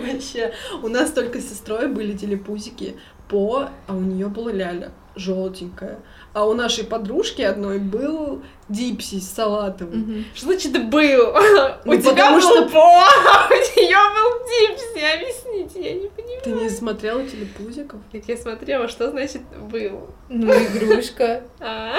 Вообще, 0.00 0.52
у 0.82 0.88
нас 0.88 1.10
только 1.10 1.40
с 1.40 1.48
сестрой 1.48 1.88
были 1.88 2.16
телепузики 2.16 2.96
по, 3.28 3.68
а 3.86 3.94
у 3.94 4.00
нее 4.00 4.28
была 4.28 4.52
ляля 4.52 4.92
желтенькая. 5.16 5.98
А 6.34 6.46
у 6.46 6.54
нашей 6.54 6.84
подружки 6.84 7.42
одной 7.42 7.78
был 7.78 8.42
дипси 8.68 9.20
с 9.20 9.30
салатовым. 9.30 9.98
Мгм. 10.00 10.24
Что 10.34 10.46
значит 10.46 10.88
был? 10.88 11.28
У 11.28 11.88
Ну, 11.90 11.96
тебя 12.00 12.10
потому 12.10 12.36
был 12.36 12.40
что- 12.40 12.68
по, 12.70 12.78
а 12.80 13.48
у 13.50 13.52
нее 13.80 13.96
был 14.14 14.46
дипси. 14.48 15.14
Объясните, 15.14 15.88
я 15.90 15.94
не 16.00 16.08
понимаю. 16.08 16.40
Ты 16.42 16.50
не 16.52 16.68
смотрела 16.70 17.22
телепузиков? 17.24 18.00
Как 18.10 18.22
я 18.26 18.36
смотрела, 18.36 18.88
что 18.88 19.10
значит 19.10 19.42
был? 19.60 20.08
Ну, 20.28 20.50
игрушка. 20.52 21.42
А, 21.60 21.94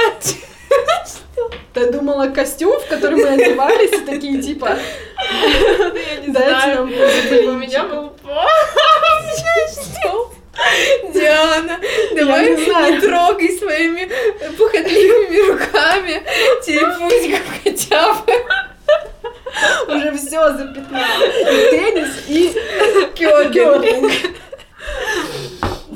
Ты 1.73 1.91
думала 1.91 2.27
костюм, 2.29 2.79
в 2.79 2.87
который 2.87 3.17
мы 3.23 3.29
одевались, 3.29 3.91
и 3.93 4.05
такие 4.05 4.41
типа, 4.41 4.77
я 5.19 6.15
не 6.25 6.31
знаю. 6.31 6.85
нам 6.85 7.55
У 7.55 7.57
меня 7.57 7.83
был 7.85 8.09
по. 8.09 8.45
Диана, 11.13 11.79
давай 12.15 12.49
не 12.49 12.91
не 12.91 13.01
трогай 13.01 13.57
своими 13.57 14.09
пухотливыми 14.57 15.51
руками 15.51 16.23
телепузиков 16.63 17.41
хотя 17.63 18.13
бы. 18.13 18.33
Уже 19.87 20.11
все 20.17 20.53
запятнало. 20.53 21.23
И 21.25 21.71
теннис, 21.71 22.09
и 22.27 22.53
Кёрлинг. 23.15 24.11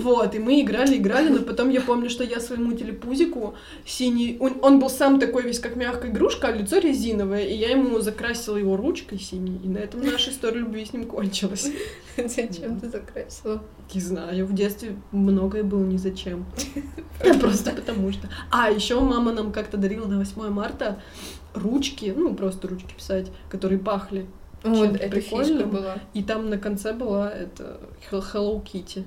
Вот, 0.07 0.35
и 0.35 0.39
мы 0.39 0.61
играли, 0.61 0.95
играли, 0.95 1.27
но 1.27 1.41
потом 1.41 1.69
я 1.69 1.81
помню, 1.81 2.09
что 2.09 2.23
я 2.23 2.39
своему 2.39 2.71
телепузику 2.71 3.55
синий... 3.85 4.37
Он, 4.39 4.53
он 4.61 4.79
был 4.79 4.89
сам 4.89 5.19
такой 5.19 5.43
весь 5.43 5.59
как 5.59 5.75
мягкая 5.75 6.11
игрушка, 6.11 6.47
а 6.47 6.51
лицо 6.53 6.77
резиновое, 6.77 7.43
и 7.43 7.53
я 7.53 7.71
ему 7.71 7.99
закрасила 7.99 8.55
его 8.55 8.77
ручкой 8.77 9.19
синей, 9.19 9.59
и 9.61 9.67
на 9.67 9.79
этом 9.79 9.99
наша 9.99 10.31
история 10.31 10.59
любви 10.61 10.85
с 10.85 10.93
ним 10.93 11.07
кончилась. 11.07 11.69
Зачем 12.17 12.79
ты 12.79 12.89
закрасила? 12.89 13.61
Не 13.93 13.99
знаю, 13.99 14.45
в 14.45 14.53
детстве 14.53 14.95
многое 15.11 15.63
было 15.63 15.83
ни 15.83 15.97
зачем. 15.97 16.45
Просто 17.41 17.71
потому 17.71 18.13
что. 18.13 18.29
А, 18.49 18.69
еще 18.69 19.01
мама 19.01 19.33
нам 19.33 19.51
как-то 19.51 19.75
дарила 19.75 20.07
на 20.07 20.19
8 20.19 20.49
марта 20.49 21.01
ручки, 21.53 22.13
ну, 22.15 22.33
просто 22.33 22.69
ручки 22.69 22.93
писать, 22.95 23.29
которые 23.49 23.79
пахли. 23.79 24.25
Вот, 24.63 24.93
фишка 24.93 25.09
прикольным. 25.09 25.69
была. 25.69 25.97
И 26.13 26.23
там 26.23 26.49
на 26.49 26.57
конце 26.57 26.93
была 26.93 27.29
это 27.29 27.81
Hel- 28.09 28.23
Hello 28.33 28.63
Kitty. 28.63 29.03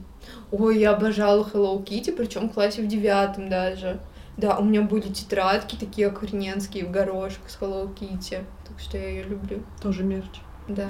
Ой, 0.52 0.78
я 0.78 0.92
обожала 0.92 1.44
Hello 1.44 1.82
Kitty, 1.84 2.12
причем 2.12 2.48
в 2.48 2.52
классе 2.54 2.82
в 2.82 2.86
девятом 2.88 3.48
даже. 3.48 4.00
Да, 4.36 4.56
у 4.58 4.64
меня 4.64 4.82
были 4.82 5.08
тетрадки 5.08 5.76
такие 5.76 6.08
охрененские 6.08 6.86
в 6.86 6.90
горошек 6.90 7.40
с 7.46 7.58
Hello 7.60 7.92
Kitty. 7.94 8.44
Так 8.66 8.78
что 8.78 8.96
я 8.98 9.08
ее 9.08 9.22
люблю. 9.24 9.62
Тоже 9.82 10.02
мерч. 10.02 10.40
Да. 10.68 10.88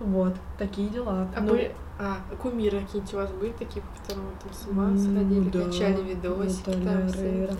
Вот, 0.00 0.34
такие 0.58 0.88
дела. 0.88 1.28
А, 1.36 1.40
Ну, 1.40 1.50
были... 1.50 1.72
а, 1.98 2.16
кумиры 2.42 2.80
какие-то 2.80 3.16
у 3.16 3.20
вас 3.20 3.30
были 3.32 3.52
такие, 3.52 3.82
по 3.82 4.02
которым 4.02 4.26
вы 4.26 4.32
там 4.42 4.52
с 4.52 4.66
ума 4.68 4.86
ну 4.88 4.98
сходили, 4.98 5.48
да, 5.50 5.64
качали 5.64 6.02
видосики 6.02 6.68
Наталья 6.70 6.98
там 7.00 7.08
все. 7.08 7.18
Орейро. 7.20 7.54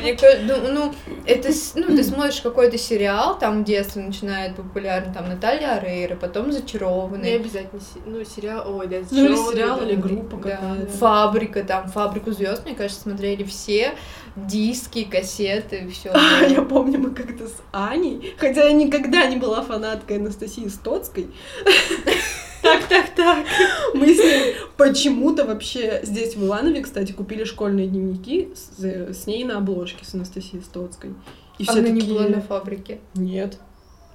Мне 0.00 0.14
ка- 0.16 0.38
ну, 0.42 0.72
ну, 0.72 0.94
это, 1.26 1.48
ну, 1.74 1.96
ты 1.96 2.04
смотришь 2.04 2.40
какой-то 2.40 2.78
сериал, 2.78 3.38
там 3.38 3.62
в 3.62 3.64
детстве 3.64 4.02
начинает 4.02 4.56
популярен, 4.56 5.12
там 5.12 5.28
Наталья 5.28 5.76
Арейра, 5.76 6.16
потом 6.16 6.50
Не 6.50 6.52
Зачарованный, 6.52 7.36
обязательно, 7.36 7.80
ну, 8.06 8.24
сериал, 8.24 8.76
ой, 8.76 8.86
да, 8.86 8.98
Ну, 9.10 9.24
или 9.24 9.36
сериал, 9.36 9.80
да. 9.80 9.86
или 9.86 9.94
группа 9.96 10.36
да, 10.36 10.56
какая-то. 10.56 10.92
Фабрика, 10.92 11.64
там 11.64 11.88
Фабрику 11.88 12.32
звезд, 12.32 12.64
мне 12.64 12.74
кажется, 12.74 13.02
смотрели 13.02 13.44
все, 13.44 13.94
диски, 14.36 15.04
кассеты, 15.04 15.88
все. 15.88 16.10
А, 16.10 16.44
я 16.48 16.62
помню, 16.62 16.98
мы 16.98 17.10
как-то 17.10 17.48
с 17.48 17.56
Аней, 17.72 18.34
хотя 18.38 18.64
я 18.64 18.72
никогда 18.72 19.26
не 19.26 19.36
была 19.36 19.62
фанаткой 19.62 20.18
Анастасии 20.18 20.68
Стоцкой, 20.68 21.28
Так, 22.64 22.82
так, 22.88 23.10
так. 23.14 23.44
Мы 23.94 24.14
с 24.14 24.18
ней 24.18 24.54
почему-то 24.76 25.44
вообще 25.44 26.00
здесь 26.02 26.36
в 26.36 26.44
Иванове, 26.44 26.82
кстати, 26.82 27.12
купили 27.12 27.44
школьные 27.44 27.86
дневники 27.86 28.50
с, 28.54 28.82
с 28.82 29.26
ней 29.26 29.44
на 29.44 29.58
обложке 29.58 30.04
с 30.04 30.14
Анастасией 30.14 30.62
Стоцкой. 30.62 31.14
И 31.58 31.64
все 31.64 31.78
Она 31.78 31.88
не 31.88 32.00
такие... 32.00 32.18
была 32.18 32.28
на 32.28 32.40
фабрике. 32.40 33.00
Нет. 33.14 33.58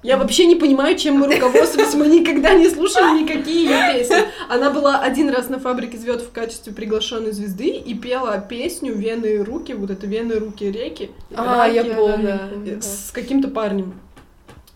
Я 0.02 0.16
вообще 0.16 0.46
не 0.46 0.56
понимаю, 0.56 0.96
чем 0.96 1.16
мы 1.16 1.26
руководствовались. 1.26 1.94
Мы 1.94 2.06
никогда 2.06 2.54
не 2.54 2.70
слушали 2.70 3.22
никакие 3.22 3.64
ее 3.64 3.98
песни. 3.98 4.16
Она 4.48 4.70
была 4.70 5.00
один 5.00 5.28
раз 5.28 5.50
на 5.50 5.58
фабрике 5.58 5.98
звезд 5.98 6.22
в 6.22 6.32
качестве 6.32 6.72
приглашенной 6.72 7.32
звезды 7.32 7.68
и 7.68 7.94
пела 7.94 8.38
песню 8.40 8.94
Вены 8.94 9.44
руки, 9.44 9.72
вот 9.72 9.90
это 9.90 10.06
Вены 10.06 10.36
руки 10.36 10.70
реки. 10.70 11.10
А, 11.34 11.66
я 11.66 11.84
помню. 11.84 12.26
да, 12.26 12.48
помню, 12.50 12.76
да. 12.76 12.80
С 12.80 13.10
каким-то 13.12 13.48
парнем. 13.48 13.92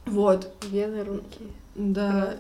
Вот. 0.05 0.51
Вены 0.71 1.05
руки. 1.05 1.49
Да. 1.75 2.37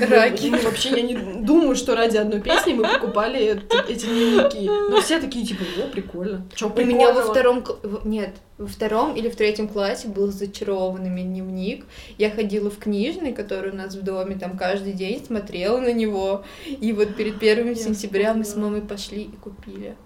Раки. 0.00 0.46
Ну, 0.46 0.58
вообще, 0.62 0.90
я 0.90 1.02
не 1.02 1.16
думаю, 1.16 1.74
что 1.74 1.96
ради 1.96 2.16
одной 2.16 2.40
песни 2.40 2.72
мы 2.72 2.84
покупали 2.84 3.54
эт- 3.54 3.84
эти 3.88 4.06
дневники. 4.06 4.68
Но 4.68 5.00
все 5.00 5.20
такие, 5.20 5.44
типа, 5.44 5.62
о, 5.78 5.88
прикольно. 5.88 6.46
Чё 6.54 6.68
У 6.68 6.80
меня 6.84 7.12
во 7.12 7.22
втором... 7.22 7.64
Нет, 8.04 8.36
во 8.58 8.68
втором 8.68 9.16
или 9.16 9.28
в 9.28 9.34
третьем 9.34 9.66
классе 9.68 10.06
был 10.08 10.30
зачарованный 10.30 11.10
дневник. 11.24 11.84
Я 12.16 12.30
ходила 12.30 12.70
в 12.70 12.78
книжный, 12.78 13.32
который 13.32 13.72
у 13.72 13.76
нас 13.76 13.96
в 13.96 14.02
доме, 14.02 14.36
там 14.36 14.56
каждый 14.56 14.92
день 14.92 15.24
смотрела 15.24 15.80
на 15.80 15.92
него. 15.92 16.44
И 16.66 16.92
вот 16.92 17.16
перед 17.16 17.40
первым 17.40 17.74
сентября 17.74 18.34
мы 18.34 18.44
с 18.44 18.54
мамой 18.54 18.82
пошли 18.82 19.22
и 19.22 19.36
купили. 19.36 19.96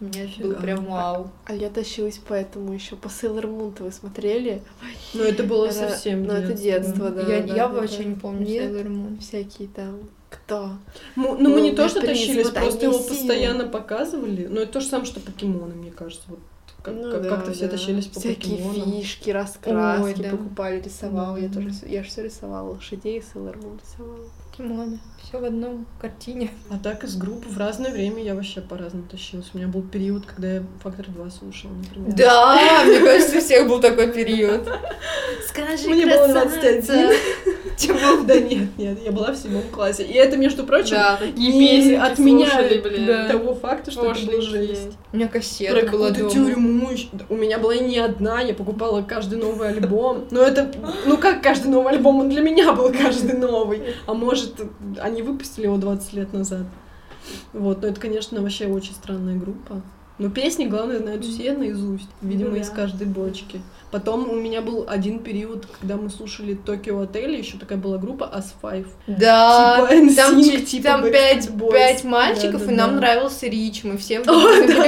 У 0.00 0.04
меня 0.04 0.26
Фига. 0.26 0.54
прям 0.56 0.84
вау. 0.86 1.30
А 1.46 1.54
я 1.54 1.70
тащилась 1.70 2.20
поэтому 2.28 2.72
еще 2.72 2.96
по 2.96 3.06
Sailor 3.08 3.44
Moon 3.44 3.82
вы 3.82 3.90
смотрели? 3.92 4.62
Ну, 5.14 5.22
это 5.22 5.42
было 5.44 5.66
Это- 5.66 5.74
совсем 5.90 6.24
Ну, 6.24 6.32
это 6.32 6.52
детство, 6.52 7.10
да. 7.10 7.22
я 7.22 7.26
да, 7.42 7.54
я 7.54 7.68
да, 7.68 7.68
вообще 7.68 7.98
да. 7.98 8.04
не 8.04 8.14
помню 8.16 8.46
Нет? 8.46 8.70
Sailor 8.70 8.86
Moon. 8.88 9.20
Всякие 9.20 9.68
там... 9.68 10.00
Кто? 10.28 10.72
Ну, 11.14 11.36
ну, 11.38 11.50
мы 11.50 11.60
не 11.60 11.70
Ну, 11.70 11.76
то, 11.76 11.88
что 11.88 12.00
тащились, 12.00 12.44
вот 12.44 12.54
просто 12.54 12.84
его 12.86 12.94
силы. 12.98 13.08
постоянно 13.08 13.68
показывали. 13.68 14.46
Но 14.46 14.60
это 14.60 14.72
то 14.74 14.80
же 14.80 14.86
самое, 14.88 15.06
что 15.06 15.20
покемоны, 15.20 15.74
мне 15.74 15.90
кажется. 15.92 16.24
Вот 16.28 16.40
как, 16.86 16.94
ну, 16.94 17.10
как, 17.10 17.22
да, 17.22 17.30
как-то 17.30 17.46
да. 17.48 17.52
все 17.52 17.68
тащились 17.68 18.06
по 18.06 18.20
Всякие 18.20 18.58
покемонам. 18.58 19.00
фишки, 19.00 19.30
раскраски 19.30 20.04
Ой, 20.04 20.14
да. 20.22 20.30
покупали, 20.30 20.80
рисовал. 20.80 21.34
Да, 21.34 21.40
я 21.40 21.48
да. 21.48 21.54
тоже 21.54 21.70
я 21.86 22.04
же 22.04 22.08
все 22.08 22.22
рисовала. 22.22 22.70
Лошадей, 22.70 23.18
Sailor 23.18 23.56
рисовала. 23.82 24.28
Покемоны. 24.50 25.00
Все 25.20 25.40
в 25.40 25.44
одном 25.44 25.86
картине. 26.00 26.50
А 26.70 26.78
так 26.78 27.02
из 27.02 27.16
группы 27.16 27.48
в 27.48 27.58
разное 27.58 27.90
время 27.90 28.22
я 28.22 28.36
вообще 28.36 28.60
по-разному 28.60 29.08
тащилась. 29.08 29.50
У 29.52 29.58
меня 29.58 29.66
был 29.66 29.82
период, 29.82 30.26
когда 30.26 30.48
я 30.48 30.62
фактор 30.80 31.08
2 31.08 31.30
слушала, 31.30 31.72
например. 31.72 32.12
Да, 32.14 32.84
мне 32.86 33.00
кажется, 33.00 33.38
у 33.38 33.40
всех 33.40 33.68
был 33.68 33.80
такой 33.80 34.12
период. 34.12 34.68
Скажи, 35.48 35.88
Мне 35.88 36.06
было 36.06 36.28
21 36.28 37.10
чем 37.76 37.96
был... 37.96 38.24
Да 38.24 38.38
нет, 38.38 38.76
нет, 38.76 38.98
я 39.04 39.12
была 39.12 39.32
в 39.32 39.36
седьмом 39.36 39.62
классе. 39.72 40.04
И 40.04 40.12
это, 40.12 40.36
между 40.36 40.64
прочим, 40.64 40.96
да, 40.96 41.18
не 41.36 41.94
отменяли 41.94 42.80
слушали, 42.80 43.28
того 43.28 43.54
факта, 43.54 43.90
что 43.90 44.04
Пошлики. 44.04 44.28
это 44.28 44.36
была 44.36 44.42
жесть. 44.42 44.98
У 45.12 45.16
меня 45.16 45.28
кассета 45.28 45.80
Про 45.80 45.92
была 45.92 46.10
дома. 46.10 46.30
тюрьму. 46.30 46.90
У 47.28 47.36
меня 47.36 47.58
была 47.58 47.74
и 47.74 47.84
не 47.84 47.98
одна, 47.98 48.40
я 48.40 48.54
покупала 48.54 49.02
каждый 49.02 49.38
новый 49.38 49.68
альбом. 49.68 50.26
Но 50.30 50.40
это, 50.40 50.70
ну 51.06 51.16
как 51.16 51.42
каждый 51.42 51.68
новый 51.68 51.94
альбом, 51.94 52.20
он 52.20 52.28
для 52.28 52.42
меня 52.42 52.72
был 52.72 52.92
каждый 52.92 53.36
новый. 53.36 53.82
А 54.06 54.14
может, 54.14 54.54
они 55.00 55.22
выпустили 55.22 55.64
его 55.64 55.76
20 55.76 56.12
лет 56.14 56.32
назад. 56.32 56.66
Вот, 57.52 57.82
но 57.82 57.88
это, 57.88 58.00
конечно, 58.00 58.40
вообще 58.40 58.66
очень 58.66 58.92
странная 58.92 59.36
группа. 59.36 59.82
Но 60.18 60.30
песни, 60.30 60.66
главное, 60.66 60.98
знают 60.98 61.24
все 61.24 61.52
наизусть. 61.52 62.08
Видимо, 62.22 62.52
да. 62.52 62.58
из 62.58 62.70
каждой 62.70 63.06
бочки. 63.06 63.60
Потом 63.90 64.28
у 64.28 64.34
меня 64.34 64.62
был 64.62 64.84
один 64.88 65.20
период, 65.20 65.66
когда 65.80 65.96
мы 65.96 66.10
слушали 66.10 66.54
Токио 66.54 67.00
Отель, 67.00 67.36
еще 67.36 67.56
такая 67.56 67.78
была 67.78 67.98
группа 67.98 68.24
As 68.24 68.46
Five. 68.60 68.86
Да, 69.06 69.86
Типа 69.88 69.94
NSYNC, 69.94 70.14
там, 70.16 70.64
типа 70.64 70.84
там 70.84 71.02
пять, 71.10 71.48
Boys. 71.48 71.72
пять 71.72 72.04
мальчиков, 72.04 72.52
Да-да-да. 72.62 72.72
и 72.72 72.76
нам 72.76 72.96
нравился 72.96 73.46
Рич, 73.46 73.84
мы 73.84 73.96
все 73.96 74.18
О, 74.20 74.24
да, 74.24 74.32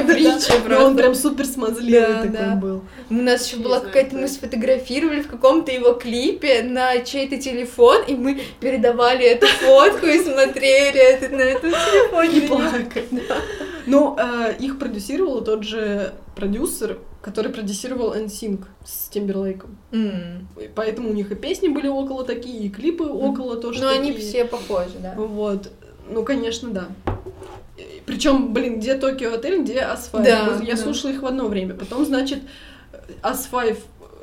в 0.02 0.07
да, 0.07 0.14
Риче 0.14 0.49
да. 0.49 0.55
Но 0.69 0.87
он 0.87 0.97
просто. 0.97 0.97
прям 0.97 1.14
супер 1.14 1.47
смазливый 1.47 2.00
Да, 2.00 2.14
такой 2.23 2.31
да. 2.31 2.55
был. 2.57 2.83
У 3.11 3.14
нас 3.14 3.47
еще 3.47 3.59
была 3.62 3.81
какая-то, 3.81 4.17
мы 4.17 4.26
сфотографировали 4.28 5.23
в 5.23 5.28
каком-то 5.28 5.71
его 5.71 5.93
клипе 5.95 6.62
на 6.62 6.99
чей-то 6.99 7.38
телефон, 7.38 8.02
и 8.07 8.14
мы 8.14 8.40
передавали 8.61 9.25
эту 9.25 9.47
фотку 9.61 10.07
и 10.07 10.19
смотрели 10.19 10.99
это 10.99 11.35
на 11.35 11.43
этом 11.43 11.71
телефоне. 11.71 12.38
И 12.38 12.49
плакать. 12.49 13.09
Ну, 13.87 14.17
э, 14.19 14.55
их 14.59 14.78
продюсировал 14.78 15.43
тот 15.43 15.62
же 15.64 16.12
продюсер, 16.38 16.99
который 17.21 17.50
продюсировал 17.52 18.14
NSYNC 18.14 18.64
с 18.87 19.09
Тимберлейком. 19.09 19.76
И 19.92 20.71
Поэтому 20.75 21.11
у 21.11 21.12
них 21.12 21.33
и 21.33 21.35
песни 21.35 21.66
были 21.68 21.88
около 21.88 22.25
такие, 22.25 22.61
и 22.61 22.68
клипы 22.71 23.04
около 23.04 23.57
тоже 23.57 23.80
Ну, 23.83 23.88
они 23.88 24.12
такие. 24.12 24.28
все 24.28 24.45
похожи, 24.45 24.99
да. 25.02 25.14
Вот. 25.16 25.71
Ну, 26.09 26.25
конечно, 26.25 26.71
да. 26.71 26.88
Причем, 28.07 28.52
блин, 28.54 28.78
где 28.78 28.95
Tokio 28.95 29.35
Hotel, 29.35 29.62
где 29.62 29.80
US5. 29.80 30.25
Да, 30.25 30.61
Я 30.62 30.76
да. 30.76 30.83
слушала 30.83 31.11
их 31.11 31.23
в 31.23 31.26
одно 31.26 31.49
время. 31.49 31.75
Потом, 31.75 32.07
значит, 32.07 32.38
US5 33.21 33.78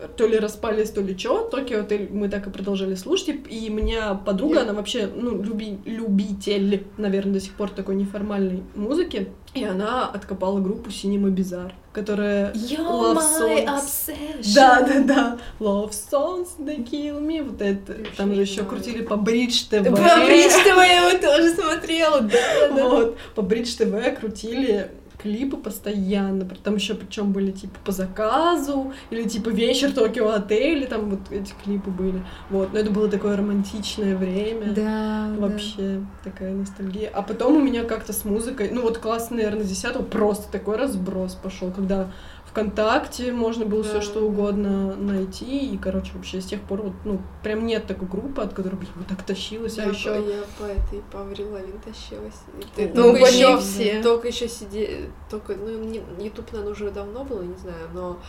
то 0.07 0.27
ли 0.27 0.37
распались, 0.39 0.91
то 0.91 1.01
ли 1.01 1.17
чё. 1.17 1.43
Tokio 1.49 1.81
Hotel 1.81 2.09
мы 2.11 2.29
так 2.29 2.47
и 2.47 2.49
продолжали 2.49 2.95
слушать. 2.95 3.35
И- 3.49 3.69
меня 3.69 4.13
подруга, 4.13 4.55
Я- 4.55 4.61
она 4.61 4.73
вообще, 4.73 5.07
ну, 5.13 5.41
люби, 5.41 5.77
любитель, 5.85 6.85
наверное, 6.97 7.33
до 7.33 7.39
сих 7.39 7.53
пор 7.53 7.69
такой 7.69 7.95
неформальной 7.95 8.63
музыки. 8.75 9.29
И 9.53 9.63
она 9.63 10.07
откопала 10.07 10.59
группу 10.59 10.89
Cinema 10.89 11.29
Bizarre, 11.33 11.71
которая... 11.93 12.51
You're 12.53 12.79
Love 12.79 13.15
my 13.17 13.39
songs. 13.39 13.65
obsession. 13.67 14.53
Да, 14.53 14.81
да, 14.81 14.99
да. 15.03 15.37
Love 15.59 15.91
songs, 15.91 16.47
they 16.59 16.83
kill 16.83 17.21
me. 17.25 17.41
Вот 17.41 17.61
это. 17.61 17.95
Там 18.17 18.33
же 18.35 18.41
еще 18.41 18.63
крутили 18.63 19.01
по 19.01 19.15
Bridge 19.15 19.63
TV. 19.69 19.83
По 19.85 19.91
Бридж 20.25 20.51
ТВ 20.51 20.77
я 20.77 21.07
его 21.09 21.17
тоже 21.19 21.53
смотрела, 21.55 22.19
да, 22.21 22.37
да, 22.59 22.75
да. 22.75 22.89
Вот, 22.89 23.17
по 23.33 23.41
Бридж 23.41 23.75
ТВ 23.77 24.19
крутили 24.19 24.91
клипы 25.25 25.57
постоянно, 25.57 26.45
там 26.63 26.75
еще 26.75 26.93
причем 26.93 27.31
были 27.31 27.49
типа 27.49 27.79
по 27.83 27.91
заказу, 27.91 28.93
или 29.09 29.27
типа 29.27 29.49
вечер 29.49 29.91
Токио 29.91 30.29
отеле, 30.29 30.85
там 30.85 31.09
вот 31.09 31.31
эти 31.31 31.51
клипы 31.63 31.89
были. 31.89 32.21
Вот, 32.51 32.73
но 32.73 32.79
это 32.79 32.91
было 32.91 33.09
такое 33.09 33.35
романтичное 33.35 34.15
время. 34.15 34.71
Да, 34.71 35.31
Вообще 35.39 36.01
такая 36.23 36.53
ностальгия. 36.53 37.09
А 37.11 37.23
потом 37.23 37.57
у 37.57 37.59
меня 37.59 37.85
как-то 37.85 38.13
с 38.13 38.23
музыкой, 38.23 38.69
ну 38.71 38.83
вот 38.83 38.99
класс, 38.99 39.31
наверное, 39.31 39.63
10 39.63 40.07
просто 40.11 40.51
такой 40.51 40.77
разброс 40.77 41.33
пошел, 41.33 41.71
когда 41.71 42.11
ВКонтакте 42.59 43.33
можно 43.33 43.65
было 43.65 43.83
все 43.83 43.95
Да. 43.95 44.01
что 44.01 44.21
угодно 44.25 44.95
найти. 44.95 45.73
И, 45.73 45.77
короче, 45.77 46.13
вообще 46.15 46.39
с 46.39 46.45
тех 46.45 46.61
пор 46.61 46.83
вот, 46.83 46.93
ну, 47.03 47.19
прям 47.43 47.65
нет 47.65 47.85
такой 47.85 48.07
группы, 48.07 48.41
от 48.41 48.53
которой 48.53 48.75
бы 48.75 48.83
я 48.83 48.89
вот 48.95 49.07
так 49.07 49.23
тащилась. 49.23 49.75
Я, 49.75 49.83
а 49.83 49.87
по- 49.87 49.91
еще 49.93 50.09
я 50.11 50.43
по 50.57 50.63
этой, 50.63 51.01
по 51.11 51.21
Аврил 51.21 51.51
Лавин 51.51 51.77
тащилась. 51.83 52.33
И 52.57 52.63
ты 52.75 52.87
Ну, 52.95 53.03
только 53.11 53.25
еще, 53.27 53.57
все. 53.59 54.01
только 54.01 54.29
еще 54.29 54.47
сидели, 54.47 55.09
только, 55.29 55.53
ну, 55.55 55.83
не- 55.83 56.01
YouTube, 56.17 56.49
наверное, 56.53 56.71
уже 56.71 56.91
давно 56.91 57.25
было, 57.25 57.41
не 57.41 57.57
знаю, 57.57 57.89
но 57.93 58.19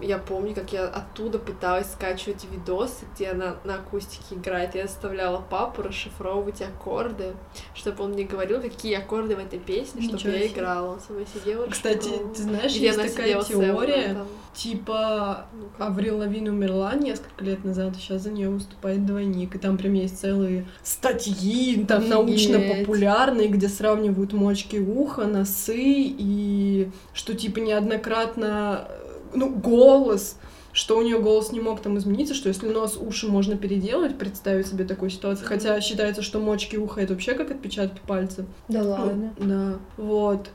я 0.00 0.18
помню, 0.18 0.54
как 0.54 0.72
я 0.72 0.84
оттуда 0.86 1.38
пыталась 1.38 1.90
скачивать 1.92 2.44
видосы, 2.50 3.04
где 3.14 3.28
она 3.28 3.56
на 3.64 3.76
акустике 3.76 4.36
играет. 4.36 4.74
Я 4.74 4.86
заставляла 4.86 5.40
папу 5.40 5.82
расшифровывать 5.82 6.62
аккорды, 6.62 7.32
чтобы 7.74 8.04
он 8.04 8.12
мне 8.12 8.24
говорил, 8.24 8.60
какие 8.60 8.94
аккорды 8.94 9.36
в 9.36 9.38
этой 9.40 9.58
песне, 9.58 10.02
чтобы 10.02 10.18
Ничего 10.18 10.32
я 10.32 10.38
себе. 10.40 10.52
играла. 10.52 10.92
Он 10.92 11.00
со 11.00 11.12
мной 11.12 11.26
сидела, 11.32 11.66
Кстати, 11.66 11.96
расшифровывала. 11.96 12.34
ты 12.34 12.42
знаешь, 12.42 12.76
Где 12.76 12.86
есть 12.86 13.14
такая 13.16 13.42
теория, 13.42 14.08
там. 14.14 14.26
типа 14.54 15.46
Ну-ка. 15.52 15.86
Аврил 15.86 16.18
Лавин 16.18 16.48
умерла 16.48 16.94
несколько 16.94 17.44
лет 17.44 17.64
назад, 17.64 17.96
и 17.96 18.00
сейчас 18.00 18.22
за 18.22 18.30
нее 18.30 18.48
выступает 18.50 19.04
двойник, 19.06 19.54
и 19.54 19.58
там 19.58 19.76
прям 19.78 19.94
есть 19.94 20.18
целые 20.20 20.66
статьи, 20.82 21.84
там 21.84 22.08
научно-популярные, 22.08 23.48
где 23.48 23.68
сравнивают 23.68 24.32
мочки 24.32 24.76
уха, 24.76 25.24
носы, 25.24 25.74
и 25.76 26.90
что 27.12 27.34
типа 27.34 27.58
неоднократно, 27.58 28.88
ну, 29.34 29.54
голос, 29.54 30.36
что 30.72 30.98
у 30.98 31.02
нее 31.02 31.18
голос 31.18 31.52
не 31.52 31.60
мог 31.60 31.80
там 31.80 31.98
измениться, 31.98 32.34
что 32.34 32.48
если 32.48 32.68
нос, 32.68 32.96
уши 32.96 33.26
можно 33.26 33.56
переделать, 33.56 34.18
представить 34.18 34.66
себе 34.66 34.84
такую 34.84 35.10
ситуацию, 35.10 35.46
хотя 35.46 35.80
считается, 35.80 36.22
что 36.22 36.38
мочки 36.38 36.76
уха 36.76 37.00
это 37.00 37.14
вообще 37.14 37.34
как 37.34 37.50
отпечатки 37.50 38.00
пальцев. 38.06 38.46
Да 38.68 38.82
Ну, 38.82 38.90
ладно. 38.90 39.34
Да, 39.38 39.78
вот. 39.96 40.50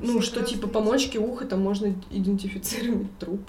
Ну, 0.00 0.20
Все 0.20 0.30
что 0.30 0.42
типа 0.44 0.68
по 0.68 0.80
мочке 0.80 1.18
уха 1.18 1.44
там 1.44 1.60
можно 1.60 1.94
идентифицировать 2.10 3.18
труп. 3.18 3.40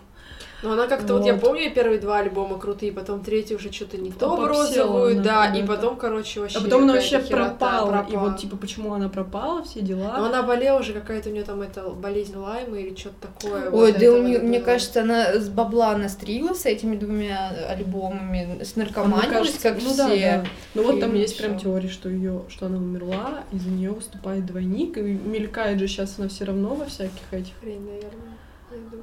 Ну, 0.62 0.74
она 0.74 0.88
как-то, 0.88 1.16
вот. 1.16 1.26
я 1.26 1.34
Вот. 1.34 1.42
помню, 1.42 1.72
первые 1.74 2.00
два 2.00 2.18
альбома 2.18 2.60
крутые, 2.60 2.92
потом 2.92 3.22
третий 3.24 3.56
уже 3.56 3.72
что-то 3.72 3.98
не 3.98 4.12
то 4.12 4.36
в 4.36 4.46
розовую, 4.46 5.22
да, 5.22 5.54
и 5.56 5.66
потом, 5.66 5.96
короче, 5.96 6.42
вообще 6.42 6.58
А 6.60 6.62
потом 6.62 6.84
она 6.84 6.94
вообще 6.94 7.22
херота 7.22 7.50
пропала. 7.56 7.90
И 8.02 8.12
пропала. 8.12 8.30
вот 8.30 8.40
типа 8.40 8.58
почему 8.58 8.94
она 8.94 9.08
пропала, 9.08 9.64
все 9.64 9.80
дела. 9.82 10.16
Но 10.18 10.26
она 10.26 10.44
болела 10.44 10.80
уже, 10.80 10.94
какая-то 10.94 11.30
у 11.30 11.32
нее 11.32 11.44
там 11.44 11.62
это 11.62 11.90
болезнь 11.90 12.36
Лайма 12.36 12.78
или 12.78 12.94
что-то 12.96 13.28
такое. 13.28 13.70
Ой, 13.70 13.92
вот 13.92 14.00
да 14.00 14.12
у 14.12 14.22
нее, 14.22 14.40
мне 14.40 14.60
кажется, 14.60 15.02
она 15.02 15.34
с 15.36 15.48
бабла 15.50 15.96
настригла 15.96 16.54
с 16.54 16.66
этими 16.66 16.98
двумя 16.98 17.50
альбомами, 17.70 18.62
с 18.64 18.74
А 18.76 18.80
мне 18.80 18.86
наркоманией, 18.86 19.30
кажется, 19.32 19.62
как 19.62 19.82
ну 19.82 19.90
все. 19.94 19.98
да, 19.98 20.08
да. 20.10 20.46
Ну 20.76 20.84
вот 20.84 21.00
там 21.00 21.16
есть 21.16 21.38
прям 21.38 21.58
теория, 21.58 21.90
что 21.90 22.10
ее, 22.10 22.44
что 22.50 22.66
она 22.66 22.78
умерла, 22.78 23.44
из-за 23.54 23.70
нее 23.70 23.92
выступает 23.92 24.46
двойник, 24.46 24.98
и 24.98 25.02
мелькает 25.02 25.80
же 25.80 25.88
сейчас 25.88 26.16
она 26.20 26.28
все 26.28 26.44
равно 26.46 26.76
во 26.76 26.86
всяких 26.86 27.32
этих. 27.32 27.54
Хрень, 27.62 27.80
наверное. 27.86 28.39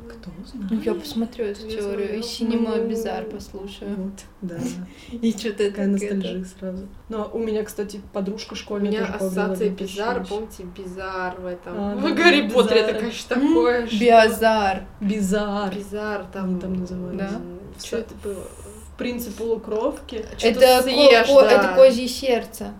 Кто 0.09 0.31
Ну, 0.55 0.66
знает. 0.68 0.87
я 0.87 0.94
посмотрю 0.94 1.44
эту 1.46 1.66
Я 1.66 1.79
теорию, 1.79 2.18
и. 2.18 2.22
Синема 2.22 2.76
Ну, 2.76 2.87
Бизар 2.87 3.24
послушаю. 3.24 3.96
Вот, 3.96 4.12
да. 4.42 4.57
И 5.12 5.33
что-то 5.33 5.70
Такая 5.70 5.88
ностальжия 5.88 6.44
сразу. 6.59 6.87
Ну, 7.09 7.20
а 7.22 7.24
у 7.33 7.38
меня, 7.38 7.64
кстати, 7.64 8.00
подружка 8.12 8.52
У 8.52 8.57
школьная 8.57 8.90
меня 8.90 9.00
по 9.07 9.14
Аврил 9.14 9.26
ассоциация 9.26 9.70
Бизар, 9.70 10.24
помните, 10.26 10.64
Бизар 10.76 11.40
в 11.40 11.46
этом. 11.46 11.74
А, 11.76 11.94
в 11.96 12.02
да, 12.02 12.11
Гарри 12.12 12.42
да, 12.42 12.55
Поттере 12.55 12.81
это, 12.81 12.94
конечно, 13.00 13.35
такое. 13.35 13.87
что- 13.88 13.96
Биозар. 13.98 14.83
Бизар. 15.00 15.74
Бизар 15.74 16.24
там. 16.33 16.44
Они 16.50 16.61
там 16.61 16.74
назывались. 16.74 17.18
Да? 17.18 17.31
Что 17.85 17.96
это 17.98 18.14
было? 18.22 18.44
В 18.94 18.98
принципе, 18.98 19.33
полукровки. 19.42 20.24
Это, 20.42 20.83
съешь, 20.83 21.26
ко- 21.26 21.35
ко- 21.35 21.42
да. 21.42 21.50
это 21.50 21.74
козье 21.74 22.09
сердце. 22.09 22.72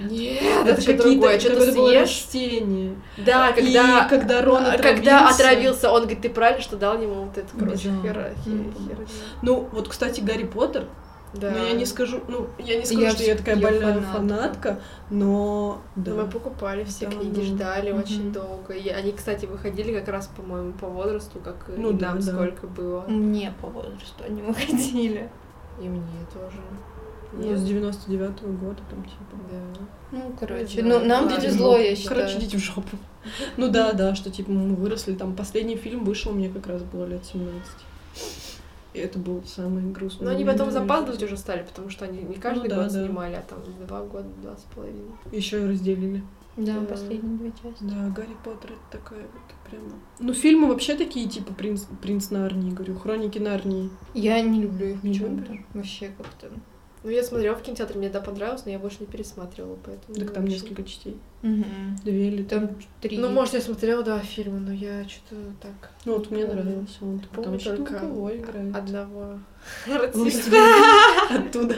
Нет, 0.00 0.42
Это 0.42 0.70
это 0.70 0.80
что 0.80 0.90
какие-то, 0.92 1.10
другое. 1.10 1.38
Что-то 1.38 1.72
съешь. 1.72 2.00
растение. 2.00 2.96
Да, 3.18 3.52
когда... 3.52 4.04
И 4.04 4.08
когда 4.08 4.42
Рон 4.42 4.64
а, 4.64 4.72
отравился... 4.72 4.82
Когда 4.96 5.28
отравился, 5.28 5.90
он 5.92 6.00
говорит, 6.02 6.22
ты 6.22 6.30
правильно, 6.30 6.62
что 6.62 6.76
дал 6.76 7.00
ему 7.00 7.14
вот 7.26 7.38
это, 7.38 7.48
короче, 7.56 7.88
Бизар. 7.88 8.02
хера, 8.02 8.30
хе- 8.44 8.50
Мгм. 8.50 8.72
херня. 8.88 9.06
Ну, 9.42 9.68
вот, 9.70 9.88
кстати, 9.88 10.20
Гарри 10.20 10.44
Поттер, 10.44 10.86
Да. 11.34 11.50
Ну, 11.56 11.64
я 11.66 11.72
не 11.72 11.86
скажу, 11.86 12.20
ну, 12.28 12.48
я 12.58 12.76
не 12.78 12.84
скажу, 12.84 13.00
Я 13.02 13.10
что 13.12 13.22
я 13.22 13.36
такая 13.36 13.56
я 13.56 13.62
больная 13.62 13.94
фанатка. 14.00 14.12
фанатка, 14.12 14.80
но 15.10 15.80
да. 15.96 16.10
Ну, 16.10 16.16
Мы 16.24 16.28
покупали 16.30 16.84
все 16.84 17.06
Да, 17.06 17.12
книги, 17.12 17.38
ну, 17.38 17.42
ждали 17.44 17.92
мгм. 17.92 18.02
очень 18.02 18.32
долго. 18.32 18.72
И 18.74 18.88
они, 18.88 19.12
кстати, 19.12 19.46
выходили 19.46 19.94
как 19.98 20.08
раз, 20.08 20.26
по-моему, 20.36 20.72
по 20.72 20.88
возрасту, 20.88 21.38
как 21.38 21.68
и 21.68 21.80
Ну 21.80 21.92
да, 21.92 22.08
нам 22.08 22.20
да. 22.20 22.32
сколько 22.32 22.66
было. 22.66 23.04
Мне 23.08 23.54
по 23.60 23.68
возрасту 23.68 24.24
они 24.28 24.42
выходили. 24.42 25.30
И 25.80 25.88
мне 25.88 26.26
тоже. 26.34 26.58
Ну, 27.32 27.56
с 27.56 27.62
99-го 27.62 28.52
года 28.66 28.80
там 28.90 29.02
типа. 29.04 29.36
Да. 29.50 29.86
Ну, 30.12 30.36
короче, 30.38 30.82
знаю. 30.82 31.00
ну, 31.00 31.06
нам 31.06 31.28
повезло, 31.28 31.78
я 31.78 31.94
Короче, 32.06 32.28
считаю. 32.28 32.38
идите 32.38 32.58
в 32.58 32.60
жопу. 32.60 32.96
Ну 33.56 33.70
да, 33.70 33.92
да, 33.92 34.14
что 34.14 34.30
типа 34.30 34.50
мы 34.50 34.74
выросли. 34.74 35.14
Там 35.14 35.34
последний 35.34 35.76
фильм 35.76 36.04
вышел, 36.04 36.32
мне 36.32 36.48
как 36.50 36.66
раз 36.66 36.82
было 36.82 37.04
лет 37.06 37.24
17. 37.24 37.52
И 38.94 38.98
это 38.98 39.18
был 39.18 39.42
самый 39.46 39.84
грустный. 39.90 40.26
Но 40.26 40.32
они 40.32 40.44
потом 40.44 40.70
запаздывать 40.70 41.22
уже 41.22 41.36
стали, 41.36 41.62
потому 41.62 41.88
что 41.88 42.04
они 42.04 42.20
не 42.22 42.34
каждый 42.34 42.64
Ну 42.64 42.68
да, 42.68 42.82
год 42.82 42.92
да. 42.92 43.04
снимали, 43.06 43.34
а 43.34 43.42
там 43.48 43.60
два 43.86 44.02
года, 44.02 44.28
два 44.42 44.56
с 44.56 44.62
половиной. 44.74 45.12
Еще 45.30 45.62
и 45.62 45.66
разделили. 45.68 46.22
Да, 46.58 46.80
Да. 46.80 46.84
последние 46.86 47.38
две 47.38 47.50
части. 47.52 47.82
Да, 47.82 48.08
Гарри 48.14 48.36
Поттер 48.44 48.72
это 48.72 48.98
такая 48.98 49.20
вот 49.22 49.70
прямо. 49.70 49.92
Ну, 50.18 50.34
фильмы 50.34 50.68
вообще 50.68 50.94
такие, 50.96 51.26
типа 51.26 51.54
Принц, 51.54 51.84
Принц 52.02 52.28
Нарнии, 52.28 52.70
говорю, 52.70 52.98
Хроники 52.98 53.38
Нарнии. 53.38 53.88
Я 54.12 54.38
не 54.42 54.60
люблю 54.60 54.88
их 54.88 55.02
Не? 55.02 55.64
Вообще 55.72 56.10
как-то. 56.18 56.50
Ну, 57.04 57.10
я 57.10 57.22
смотрела 57.22 57.56
в 57.56 57.62
кинотеатре, 57.62 57.98
мне 57.98 58.08
да 58.08 58.20
понравилось, 58.20 58.64
но 58.64 58.70
я 58.70 58.78
больше 58.78 58.98
не 59.00 59.06
пересматривала, 59.06 59.76
поэтому... 59.84 60.14
Так 60.14 60.32
там 60.32 60.44
очень. 60.44 60.54
несколько 60.54 60.84
частей. 60.84 61.18
Мгм. 61.42 61.96
Две 62.04 62.28
или. 62.28 62.44
Там 62.44 62.70
три. 63.00 63.18
Ну, 63.18 63.28
может, 63.28 63.54
я 63.54 63.60
смотрела, 63.60 64.04
да, 64.04 64.20
фильмы, 64.20 64.60
но 64.60 64.72
я 64.72 65.04
что-то 65.08 65.36
так... 65.60 65.90
Ну, 66.04 66.14
вот 66.14 66.30
мне 66.30 66.46
помню. 66.46 66.62
нравился 66.62 66.98
он. 67.02 67.18
Потому 67.18 67.44
Помню 67.44 67.60
что 67.60 67.76
только 67.76 67.94
кого 67.94 68.36
играет. 68.36 68.76
Одного 68.76 69.40
Оттуда. 71.30 71.76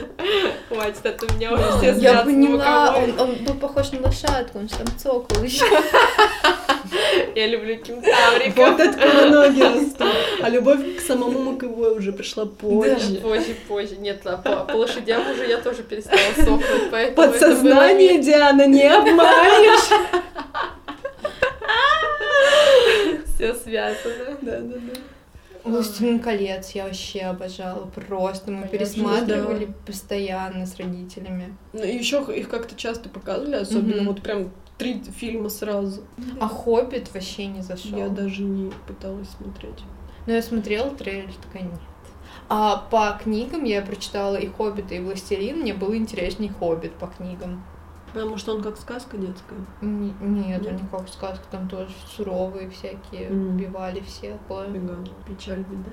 Хватит, 0.69 1.05
это 1.05 1.25
у 1.25 1.35
меня 1.35 1.53
уже 1.53 1.77
все 1.77 2.01
Я 2.01 2.23
поняла, 2.23 2.95
он 2.95 3.43
был 3.43 3.53
похож 3.55 3.91
на 3.91 4.01
лошадку, 4.01 4.59
он 4.59 4.69
же 4.69 4.75
там 4.75 4.87
цокал 4.97 5.43
еще. 5.43 5.65
Я 7.35 7.47
люблю 7.47 7.77
кентавриков. 7.77 8.55
Вот 8.55 8.79
откуда 8.79 9.29
ноги 9.29 9.61
растут. 9.61 10.07
А 10.41 10.49
любовь 10.49 10.97
к 10.97 11.01
самому 11.01 11.39
Маковой 11.39 11.97
уже 11.97 12.13
пришла 12.13 12.45
позже. 12.45 13.15
Позже, 13.21 13.55
позже. 13.67 13.97
Нет, 13.97 14.21
а 14.23 14.37
по, 14.37 14.63
по 14.63 14.77
лошадям 14.77 15.29
уже 15.29 15.45
я 15.45 15.57
тоже 15.57 15.83
перестала 15.83 16.17
сохнуть, 16.35 16.89
поэтому 16.91 17.15
Подсознание, 17.15 18.19
Диана, 18.19 18.65
не 18.67 18.87
обманешь. 18.87 19.89
все 23.35 23.53
связано. 23.53 24.37
Да, 24.41 24.59
да, 24.59 24.77
да. 24.77 24.99
«Властелин 25.65 26.19
колец» 26.19 26.71
я 26.71 26.85
вообще 26.85 27.21
обожала, 27.21 27.85
просто 27.85 28.51
мы 28.51 28.67
Конечно, 28.67 28.77
пересматривали 28.77 29.73
постоянно 29.85 30.65
с 30.65 30.77
родителями. 30.77 31.57
Ну, 31.73 31.83
еще 31.83 32.23
их 32.35 32.49
как-то 32.49 32.75
часто 32.75 33.09
показывали, 33.09 33.55
особенно 33.55 33.97
Мгм. 34.03 34.07
вот 34.07 34.21
прям 34.21 34.51
три 34.77 35.01
фильма 35.17 35.49
сразу. 35.49 36.03
А 36.39 36.47
«Хоббит» 36.47 37.13
вообще 37.13 37.47
не 37.47 37.61
зашел. 37.61 37.97
Я 37.97 38.09
даже 38.09 38.43
не 38.43 38.71
пыталась 38.87 39.29
смотреть. 39.29 39.79
Но 40.27 40.33
я 40.33 40.41
смотрела 40.41 40.89
трейлер, 40.91 41.33
такая 41.33 41.63
нет. 41.63 41.79
А 42.47 42.77
по 42.91 43.17
книгам 43.23 43.63
я 43.63 43.81
прочитала 43.81 44.35
и 44.35 44.47
«Хоббита», 44.47 44.93
и 44.93 44.99
«Властелин», 44.99 45.59
мне 45.61 45.73
было 45.73 45.97
интересней 45.97 46.49
«Хоббит» 46.49 46.93
по 46.93 47.07
книгам. 47.07 47.63
Потому 48.15 48.37
что 48.37 48.55
он 48.55 48.63
как 48.63 48.77
сказка 48.77 49.17
детская. 49.17 49.55
Н- 49.81 50.07
Нет, 50.21 50.61
Нет? 50.61 50.67
они 50.71 50.81
как 50.89 51.07
сказка, 51.09 51.43
там 51.51 51.67
тоже 51.67 51.89
суровые 52.15 52.69
всякие, 52.69 53.29
Мгм. 53.29 53.55
убивали 53.55 53.99
всех. 53.99 54.37
Бега. 54.49 54.97
Печаль, 55.27 55.59
беда, 55.59 55.91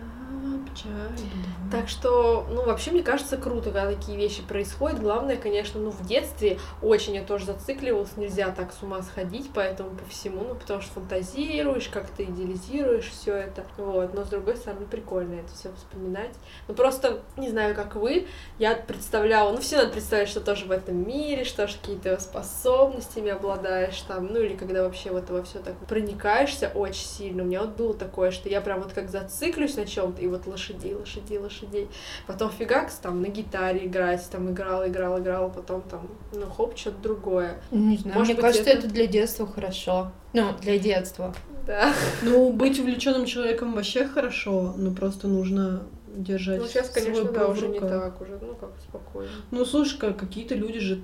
печаль, 0.71 0.91
беда. 1.11 1.49
Так 1.71 1.89
что, 1.89 2.47
ну, 2.51 2.65
вообще, 2.65 2.91
мне 2.93 3.03
кажется, 3.03 3.37
круто, 3.37 3.71
когда 3.73 3.87
такие 3.91 4.17
вещи 4.17 4.43
происходят. 4.43 5.01
Главное, 5.01 5.37
конечно, 5.37 5.81
ну, 5.81 5.91
в 5.91 6.07
детстве 6.07 6.59
очень 6.81 7.15
я 7.15 7.23
тоже 7.25 7.47
зацикливалась, 7.47 8.17
нельзя 8.17 8.51
так 8.51 8.73
с 8.73 8.83
ума 8.83 9.03
сходить, 9.03 9.51
поэтому 9.55 9.91
по 9.91 10.05
всему, 10.09 10.45
ну, 10.45 10.55
потому 10.55 10.81
что 10.81 10.93
фантазируешь, 11.01 11.89
как-то 11.89 12.23
идеализируешь 12.25 13.09
все 13.11 13.35
это, 13.35 13.65
вот. 13.79 14.15
Но, 14.15 14.25
с 14.25 14.29
другой 14.29 14.57
стороны, 14.57 14.87
прикольно 14.87 15.35
это 15.41 15.53
все 15.53 15.73
вспоминать. 15.75 16.35
Ну, 16.69 16.75
просто, 16.75 17.21
не 17.37 17.49
знаю, 17.51 17.75
как 17.75 17.97
вы, 17.97 18.27
я 18.59 18.75
представляла, 18.77 19.51
ну, 19.53 19.59
все 19.61 19.77
надо 19.79 19.91
представлять, 19.91 20.29
что 20.29 20.41
тоже 20.41 20.67
в 20.67 20.71
этом 20.71 20.97
мире, 21.07 21.45
что 21.45 21.67
же 21.67 21.79
какие-то 21.79 22.12
способностями 22.19 23.31
обладаешь 23.31 24.01
там, 24.03 24.27
ну, 24.33 24.41
или 24.41 24.55
когда 24.55 24.83
вообще 24.83 25.11
в 25.11 25.17
это 25.17 25.33
во 25.33 25.43
все 25.43 25.59
так 25.59 25.75
проникаешься 25.87 26.71
очень 26.75 27.07
сильно. 27.07 27.43
У 27.43 27.47
меня 27.47 27.61
вот 27.63 27.77
было 27.77 27.95
такое, 27.95 28.31
что 28.31 28.49
я 28.49 28.61
прям 28.61 28.81
вот 28.83 28.93
как 28.93 29.11
зациклюсь 29.11 29.77
на 29.77 29.87
чем-то, 29.87 30.21
и 30.23 30.27
вот 30.27 30.47
лошадей, 30.47 30.95
лошадей, 30.95 31.39
лошадей. 31.39 31.89
Потом 32.27 32.51
фигакс 32.51 32.95
там 32.97 33.23
на 33.23 33.27
гитаре 33.29 33.87
играть, 33.87 34.27
там 34.31 34.51
играла, 34.51 34.89
играла, 34.89 35.19
играла, 35.19 35.49
потом 35.49 35.83
там, 35.83 36.09
ну, 36.33 36.47
хоп, 36.47 36.77
что-то 36.77 36.99
другое. 37.03 37.61
Не 37.71 37.97
знаю, 37.97 38.19
Может 38.19 38.35
мне 38.35 38.43
быть, 38.43 38.43
кажется, 38.53 38.71
это- 38.71 38.79
это 38.87 38.89
для 38.89 39.07
детства 39.07 39.47
хорошо. 39.47 40.13
Ну, 40.33 40.53
для 40.61 40.79
детства. 40.79 41.35
Да. 41.67 41.93
Ну, 42.23 42.53
быть 42.53 42.79
увлеченным 42.81 43.25
человеком 43.27 43.75
вообще 43.75 44.07
хорошо, 44.07 44.75
но 44.77 44.91
просто 44.93 45.29
нужно 45.29 45.83
держать 46.15 46.61
Ну, 46.61 46.67
сейчас, 46.67 46.91
конечно, 46.91 47.23
свой 47.23 47.33
да, 47.33 47.47
уже 47.49 47.69
не 47.69 47.81
так, 47.81 48.21
уже, 48.21 48.39
ну, 48.43 48.55
как 48.55 48.71
спокойно. 48.83 49.31
Ну, 49.51 49.65
слушай, 49.65 49.99
как 49.99 50.17
какие-то 50.19 50.55
люди 50.55 50.79
же 50.81 51.01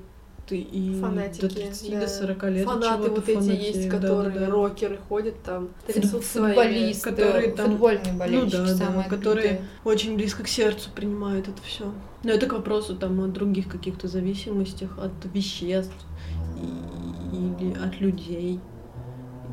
и 0.54 1.00
Фанатики, 1.00 1.40
до 1.42 1.48
30, 1.54 1.90
да. 1.90 2.00
до 2.00 2.08
40 2.08 2.42
лет 2.50 2.64
Фанаты 2.66 3.10
вот 3.10 3.28
эти 3.28 3.34
фанатеют. 3.36 3.62
есть, 3.76 3.88
Да, 3.90 3.98
да, 3.98 4.08
которые 4.08 4.38
да. 4.40 4.46
рокеры 4.46 4.98
ходят 5.08 5.42
там, 5.42 5.68
трясут. 5.86 6.24
Футболисты, 6.24 7.10
которые 7.10 7.52
там- 7.52 7.70
футбольные 7.70 8.12
болельщики 8.14 8.56
да, 8.56 8.66
да, 8.66 8.74
самые 8.76 9.08
которые- 9.08 9.46
отбитые. 9.50 9.68
Очень 9.84 10.16
близко 10.16 10.42
к 10.42 10.48
сердцу 10.48 10.90
принимают 10.94 11.48
это 11.48 11.60
все. 11.62 11.92
Но 12.24 12.30
это 12.32 12.46
к 12.46 12.52
вопросу 12.52 12.96
там 12.96 13.20
о 13.20 13.26
других 13.28 13.68
каких-то 13.68 14.08
зависимостях, 14.08 14.98
от 14.98 15.12
веществ 15.32 15.94
и- 16.60 17.64
или 17.64 17.72
от 17.78 18.00
людей. 18.00 18.60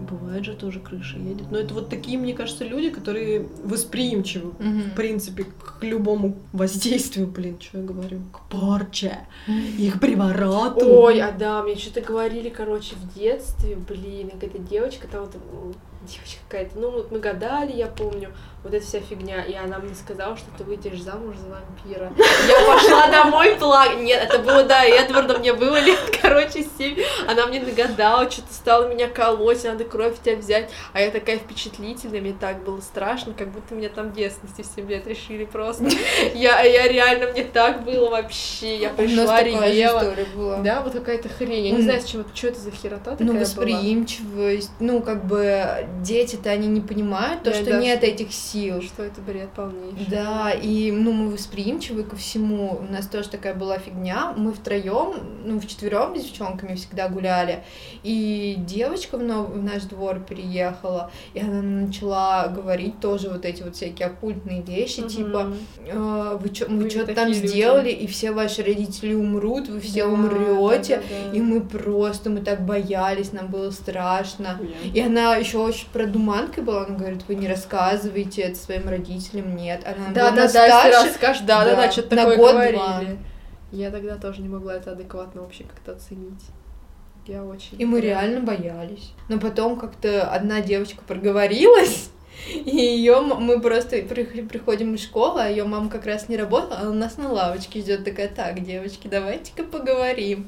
Бывает 0.09 0.43
же 0.43 0.53
тоже 0.53 0.79
крыша 0.79 1.17
едет. 1.17 1.49
Но 1.51 1.57
это 1.57 1.73
вот 1.73 1.89
такие, 1.89 2.17
мне 2.17 2.33
кажется, 2.33 2.63
люди, 2.65 2.89
которые 2.89 3.47
восприимчивы 3.63 4.51
Мгм. 4.59 4.91
в 4.91 4.95
принципе, 4.95 5.45
к 5.45 5.83
любому 5.83 6.35
воздействию, 6.53 7.27
блин, 7.27 7.57
что 7.59 7.79
я 7.79 7.83
говорю, 7.85 8.19
к 8.31 8.41
порче, 8.49 9.19
и 9.47 9.89
к 9.89 9.99
привороту. 9.99 10.85
Ой, 10.85 11.21
а 11.21 11.31
да, 11.31 11.63
мне 11.63 11.75
что-то 11.75 12.01
говорили, 12.01 12.49
короче, 12.49 12.95
в 12.95 13.13
детстве, 13.17 13.75
блин, 13.75 14.29
какая-то 14.31 14.59
девочка, 14.59 15.07
там 15.07 15.21
вот 15.25 15.35
девочка 16.01 16.39
какая-то, 16.47 16.79
ну 16.79 16.91
вот 16.91 17.11
мы 17.11 17.19
гадали, 17.19 17.71
я 17.71 17.87
помню, 17.87 18.29
вот 18.65 18.73
эта 18.73 18.83
вся 18.83 18.99
фигня, 18.99 19.43
и 19.43 19.53
она 19.53 19.77
мне 19.77 19.93
сказала, 19.93 20.35
что 20.35 20.47
ты 20.57 20.63
выйдешь 20.63 20.99
замуж 20.99 21.35
за 21.37 21.49
вампира. 21.49 22.11
Я 22.17 22.65
пошла 22.65 23.07
домой 23.09 23.55
плакать. 23.59 23.99
Нет, 23.99 24.23
это 24.23 24.39
было, 24.39 24.63
да, 24.63 24.83
Эдварда, 24.83 25.37
мне 25.37 25.53
было 25.53 25.79
лет, 25.79 25.99
короче, 26.21 26.65
семь. 26.75 26.97
Она 27.27 27.45
мне 27.45 27.59
нагадала, 27.59 28.29
что-то 28.29 28.51
стала 28.51 28.87
меня 28.87 29.07
колоть, 29.07 29.63
надо 29.65 29.83
кровь 29.83 30.15
у 30.19 30.23
тебя 30.23 30.37
взять. 30.37 30.71
А 30.93 31.01
я 31.01 31.11
такая 31.11 31.37
впечатлительная, 31.37 32.21
мне 32.21 32.33
так 32.33 32.63
было 32.63 32.81
страшно, 32.81 33.35
как 33.37 33.51
будто 33.51 33.75
меня 33.75 33.89
там 33.89 34.09
в 34.09 34.15
детстве 34.15 34.49
в 34.51 34.75
7 34.75 34.89
лет 34.89 35.05
решили 35.05 35.45
просто. 35.45 35.85
Я, 36.33 36.61
я 36.61 36.87
реально, 36.87 37.31
мне 37.31 37.43
так 37.43 37.83
было 37.83 38.09
вообще, 38.09 38.77
я 38.77 38.89
пришла, 38.89 39.43
ревела. 39.43 40.57
Да, 40.63 40.81
вот 40.81 40.93
какая-то 40.93 41.29
хрень. 41.29 41.67
Я 41.67 41.71
не 41.71 41.83
знаю, 41.83 42.01
с 42.01 42.05
чего, 42.05 42.23
что 42.33 42.47
это 42.47 42.59
за 42.59 42.71
херота 42.71 43.11
такая 43.11 43.27
Ну, 43.27 43.39
восприимчивость, 43.39 44.71
ну, 44.79 45.01
как 45.01 45.25
бы 45.25 45.87
дети-то 46.01 46.49
они 46.49 46.67
не 46.67 46.81
понимают 46.81 47.43
то, 47.43 47.53
что 47.53 47.77
нет 47.77 48.03
этих 48.03 48.33
сил. 48.33 48.54
Что 48.85 49.03
это 49.03 49.21
бред 49.21 49.49
полнейший. 49.55 50.05
Да, 50.09 50.51
и 50.51 50.91
ну 50.91 51.11
мы 51.11 51.31
восприимчивы 51.31 52.03
ко 52.03 52.15
всему. 52.15 52.79
У 52.87 52.91
нас 52.91 53.07
тоже 53.07 53.29
такая 53.29 53.53
была 53.53 53.77
фигня. 53.79 54.33
Мы 54.37 54.53
втроем, 54.53 55.13
ну 55.43 55.59
вчетвером 55.59 56.15
с 56.15 56.23
девчонками 56.23 56.75
всегда 56.75 57.09
гуляли. 57.09 57.63
И 58.03 58.55
девочка 58.57 59.17
в, 59.17 59.23
нов- 59.23 59.49
в 59.49 59.61
наш 59.63 59.83
двор 59.83 60.19
переехала, 60.19 61.11
и 61.33 61.39
она 61.39 61.61
начала 61.61 62.47
говорить 62.47 62.99
тоже 62.99 63.29
вот 63.29 63.45
эти 63.45 63.63
вот 63.63 63.75
всякие 63.75 64.07
оккультные 64.07 64.61
вещи, 64.61 65.01
Мгм. 65.01 65.09
типа 65.09 65.53
э, 65.85 66.37
вы 66.41 66.53
что 66.53 66.65
Вы 66.67 66.89
что-то 66.89 67.13
там 67.15 67.27
люди. 67.29 67.47
сделали, 67.47 67.89
и 67.89 68.07
все 68.07 68.31
ваши 68.31 68.63
родители 68.63 69.13
умрут, 69.13 69.67
вы 69.67 69.79
все 69.79 70.05
Да, 70.05 70.11
умрете. 70.13 70.97
да, 70.97 71.03
да, 71.25 71.31
да. 71.31 71.37
И 71.37 71.41
мы 71.41 71.61
просто, 71.61 72.29
мы 72.29 72.41
так 72.41 72.65
боялись, 72.65 73.33
нам 73.33 73.47
было 73.47 73.71
страшно. 73.71 74.59
Я- 74.83 75.01
И 75.01 75.05
она 75.05 75.35
еще 75.35 75.57
очень 75.57 75.87
продуманкой 75.91 76.63
была, 76.63 76.85
она 76.85 76.95
говорит, 76.97 77.21
вы 77.27 77.35
не 77.35 77.47
рассказывайте 77.47 78.44
это 78.47 78.57
своим 78.57 78.87
родителям, 78.89 79.55
нет. 79.55 79.83
Она 79.85 80.09
Да, 80.13 80.31
да, 80.31 80.35
да, 80.35 80.43
если 80.43 80.57
старше, 80.57 81.09
расскажешь, 81.09 81.41
да, 81.43 81.63
да, 81.65 81.71
Да, 81.71 81.81
да, 81.83 81.91
что-то 81.91 82.15
на 82.15 82.21
такое 82.23 82.37
год-два. 82.37 82.61
говорили. 82.99 83.17
Я 83.71 83.91
тогда 83.91 84.15
тоже 84.15 84.41
не 84.41 84.49
могла 84.49 84.75
это 84.75 84.91
адекватно 84.91 85.41
вообще 85.41 85.63
как-то 85.63 85.93
оценить. 85.93 86.41
Я 87.27 87.43
очень. 87.43 87.81
И 87.81 87.85
мы 87.85 87.99
реально 88.01 88.41
боялись. 88.41 89.11
Но 89.29 89.39
потом 89.39 89.77
как-то 89.79 90.29
одна 90.29 90.61
девочка 90.61 91.01
проговорилась, 91.07 92.09
и 92.53 92.75
ее 92.77 93.21
мы 93.21 93.59
просто 93.59 93.97
при- 94.03 94.23
приходим 94.43 94.93
из 94.93 95.03
школы, 95.03 95.41
а 95.41 95.47
ее 95.47 95.63
мама 95.63 95.89
как 95.89 96.05
раз 96.05 96.29
не 96.29 96.37
работала, 96.37 96.79
она 96.81 96.91
нас 96.91 97.17
на 97.17 97.31
лавочке 97.31 97.79
ждет 97.81 98.05
такая, 98.05 98.27
так, 98.27 98.63
девочки, 98.63 99.07
давайте-ка 99.07 99.63
поговорим. 99.63 100.47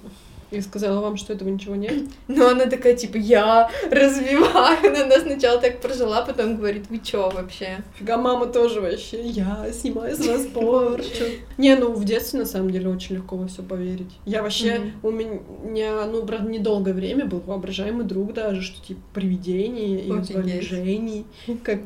И 0.51 0.61
сказала 0.61 1.01
вам, 1.01 1.17
что 1.17 1.33
этого 1.33 1.49
ничего 1.49 1.75
нет? 1.75 1.93
Но 2.27 2.47
она 2.49 2.65
такая, 2.67 2.95
типа, 2.95 3.17
я 3.17 3.69
развиваю. 3.91 4.77
Она 5.03 5.19
сначала 5.19 5.59
так 5.59 5.81
прожила, 5.81 6.21
потом 6.21 6.57
говорит, 6.57 6.85
вы 6.89 6.99
чё 6.99 7.29
вообще? 7.29 7.83
Фига, 7.97 8.17
мама 8.17 8.47
тоже 8.47 8.81
вообще, 8.81 9.21
я 9.21 9.67
снимаю 9.73 10.15
с 10.15 10.25
вас 10.25 10.45
порчу. 10.53 11.25
Не, 11.57 11.75
ну 11.75 11.93
в 11.93 12.05
детстве 12.05 12.39
на 12.39 12.45
самом 12.45 12.71
деле 12.71 12.89
очень 12.89 13.15
легко 13.15 13.35
во 13.35 13.47
все 13.47 13.61
поверить. 13.61 14.11
Я 14.25 14.41
вообще, 14.41 14.93
у 15.03 15.11
меня, 15.11 16.05
ну, 16.05 16.25
правда, 16.25 16.49
недолгое 16.49 16.93
время 16.93 17.25
был 17.25 17.39
воображаемый 17.39 18.05
друг 18.05 18.33
даже, 18.33 18.61
что 18.61 18.85
типа 18.85 19.01
привидения 19.13 19.99
и 19.99 20.61
Жени. 20.61 21.25
Как 21.63 21.79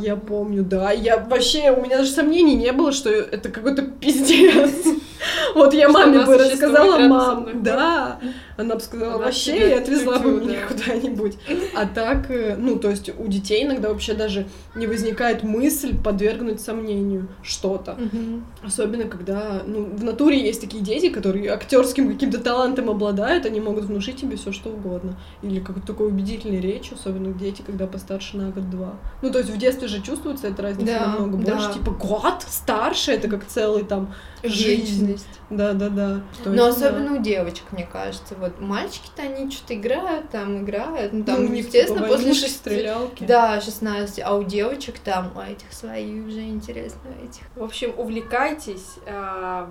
я 0.00 0.16
помню, 0.16 0.64
да. 0.64 0.92
Я 0.92 1.18
вообще, 1.18 1.70
у 1.70 1.82
меня 1.82 1.98
даже 1.98 2.10
сомнений 2.10 2.54
не 2.54 2.72
было, 2.72 2.92
что 2.92 3.10
это 3.10 3.48
какой-то 3.48 3.82
пиздец. 3.82 4.72
Вот 5.54 5.74
я 5.74 5.88
маме 5.88 6.24
бы 6.24 6.36
рассказала, 6.36 6.98
мам, 7.08 7.62
да, 7.62 8.18
она 8.56 8.74
бы 8.74 8.80
сказала, 8.80 9.18
вообще, 9.18 9.70
и 9.70 9.72
отвезла 9.72 10.18
бы 10.18 10.40
меня 10.40 10.66
куда-нибудь. 10.66 11.36
А 11.74 11.86
так, 11.86 12.30
э, 12.30 12.56
ну, 12.56 12.76
то 12.76 12.90
есть 12.90 13.10
у 13.18 13.26
детей 13.26 13.64
иногда 13.64 13.88
вообще 13.88 14.14
даже 14.14 14.46
не 14.74 14.86
возникает 14.86 15.42
мысль 15.42 15.96
подвергнуть 15.96 16.60
сомнению 16.60 17.28
что-то. 17.42 17.96
Особенно, 18.64 19.04
когда, 19.04 19.62
ну, 19.66 19.84
в 19.84 20.04
натуре 20.04 20.40
есть 20.40 20.60
такие 20.60 20.82
дети, 20.82 21.08
которые 21.08 21.50
актерским 21.50 22.12
каким-то 22.12 22.38
талантом 22.38 22.90
обладают, 22.90 23.46
они 23.46 23.60
могут 23.60 23.84
внушить 23.84 24.16
тебе 24.16 24.36
все 24.36 24.52
что 24.52 24.70
угодно. 24.70 25.16
Или 25.42 25.60
какой-то 25.60 25.86
такой 25.86 26.08
убедительной 26.08 26.60
речью, 26.60 26.96
особенно 27.00 27.32
дети, 27.32 27.62
когда 27.64 27.86
постарше 27.86 28.36
на 28.36 28.50
год-два. 28.50 28.94
Ну, 29.22 29.30
то 29.30 29.38
есть 29.38 29.50
в 29.50 29.56
детстве 29.56 29.88
же 29.88 30.02
чувствуется 30.02 30.48
эта 30.48 30.62
разница 30.62 30.98
да, 30.98 31.06
намного 31.06 31.36
больше. 31.36 31.72
Типа, 31.74 31.90
год 31.92 32.44
старше, 32.46 33.12
это 33.12 33.28
как 33.28 33.46
целый 33.46 33.84
там 33.84 34.12
Жизнь. 34.42 35.07
Да, 35.50 35.72
да, 35.72 35.88
да. 35.88 36.22
Но 36.44 36.66
особенно 36.66 37.10
да. 37.10 37.14
у 37.14 37.22
девочек, 37.22 37.64
мне 37.72 37.86
кажется. 37.90 38.34
Вот 38.36 38.60
мальчики-то 38.60 39.22
они 39.22 39.50
что-то 39.50 39.74
играют, 39.74 40.30
там 40.30 40.64
играют. 40.64 41.12
Ну, 41.12 41.24
там, 41.24 41.46
ну, 41.46 41.52
естественно, 41.52 42.02
типа, 42.02 42.14
после 42.14 42.34
шести... 42.34 42.56
стрелялки. 42.56 43.24
Да, 43.24 43.60
16. 43.60 44.20
А 44.24 44.34
у 44.34 44.44
девочек 44.44 44.98
там, 44.98 45.32
у 45.36 45.40
этих 45.40 45.72
свои 45.72 46.20
уже 46.20 46.42
интересно, 46.42 47.08
этих. 47.22 47.42
В 47.54 47.62
общем, 47.62 47.92
увлекайтесь, 47.96 48.96
э, 49.06 49.66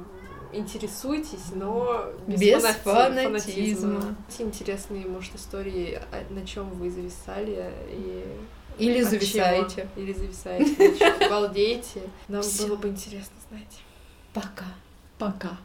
интересуйтесь, 0.54 1.52
но 1.54 2.06
без, 2.28 2.39
без 2.39 2.63
фанати... 2.63 3.23
фанатизма. 3.23 4.02
фанатизма. 4.02 4.17
Интересные, 4.39 5.06
может, 5.06 5.36
истории, 5.36 6.00
а, 6.12 6.34
на 6.34 6.45
чем 6.45 6.69
вы 6.69 6.89
зависали 6.89 7.71
и 7.89 8.23
или 8.78 9.02
зависаете. 9.02 9.88
Или 9.95 10.13
зависаете. 10.13 11.13
Балдеете. 11.30 12.02
Нам 12.28 12.43
было 12.60 12.76
бы 12.76 12.89
интересно 12.89 13.36
знать. 13.50 13.82
Пока. 14.34 14.65
Пока. 15.17 15.58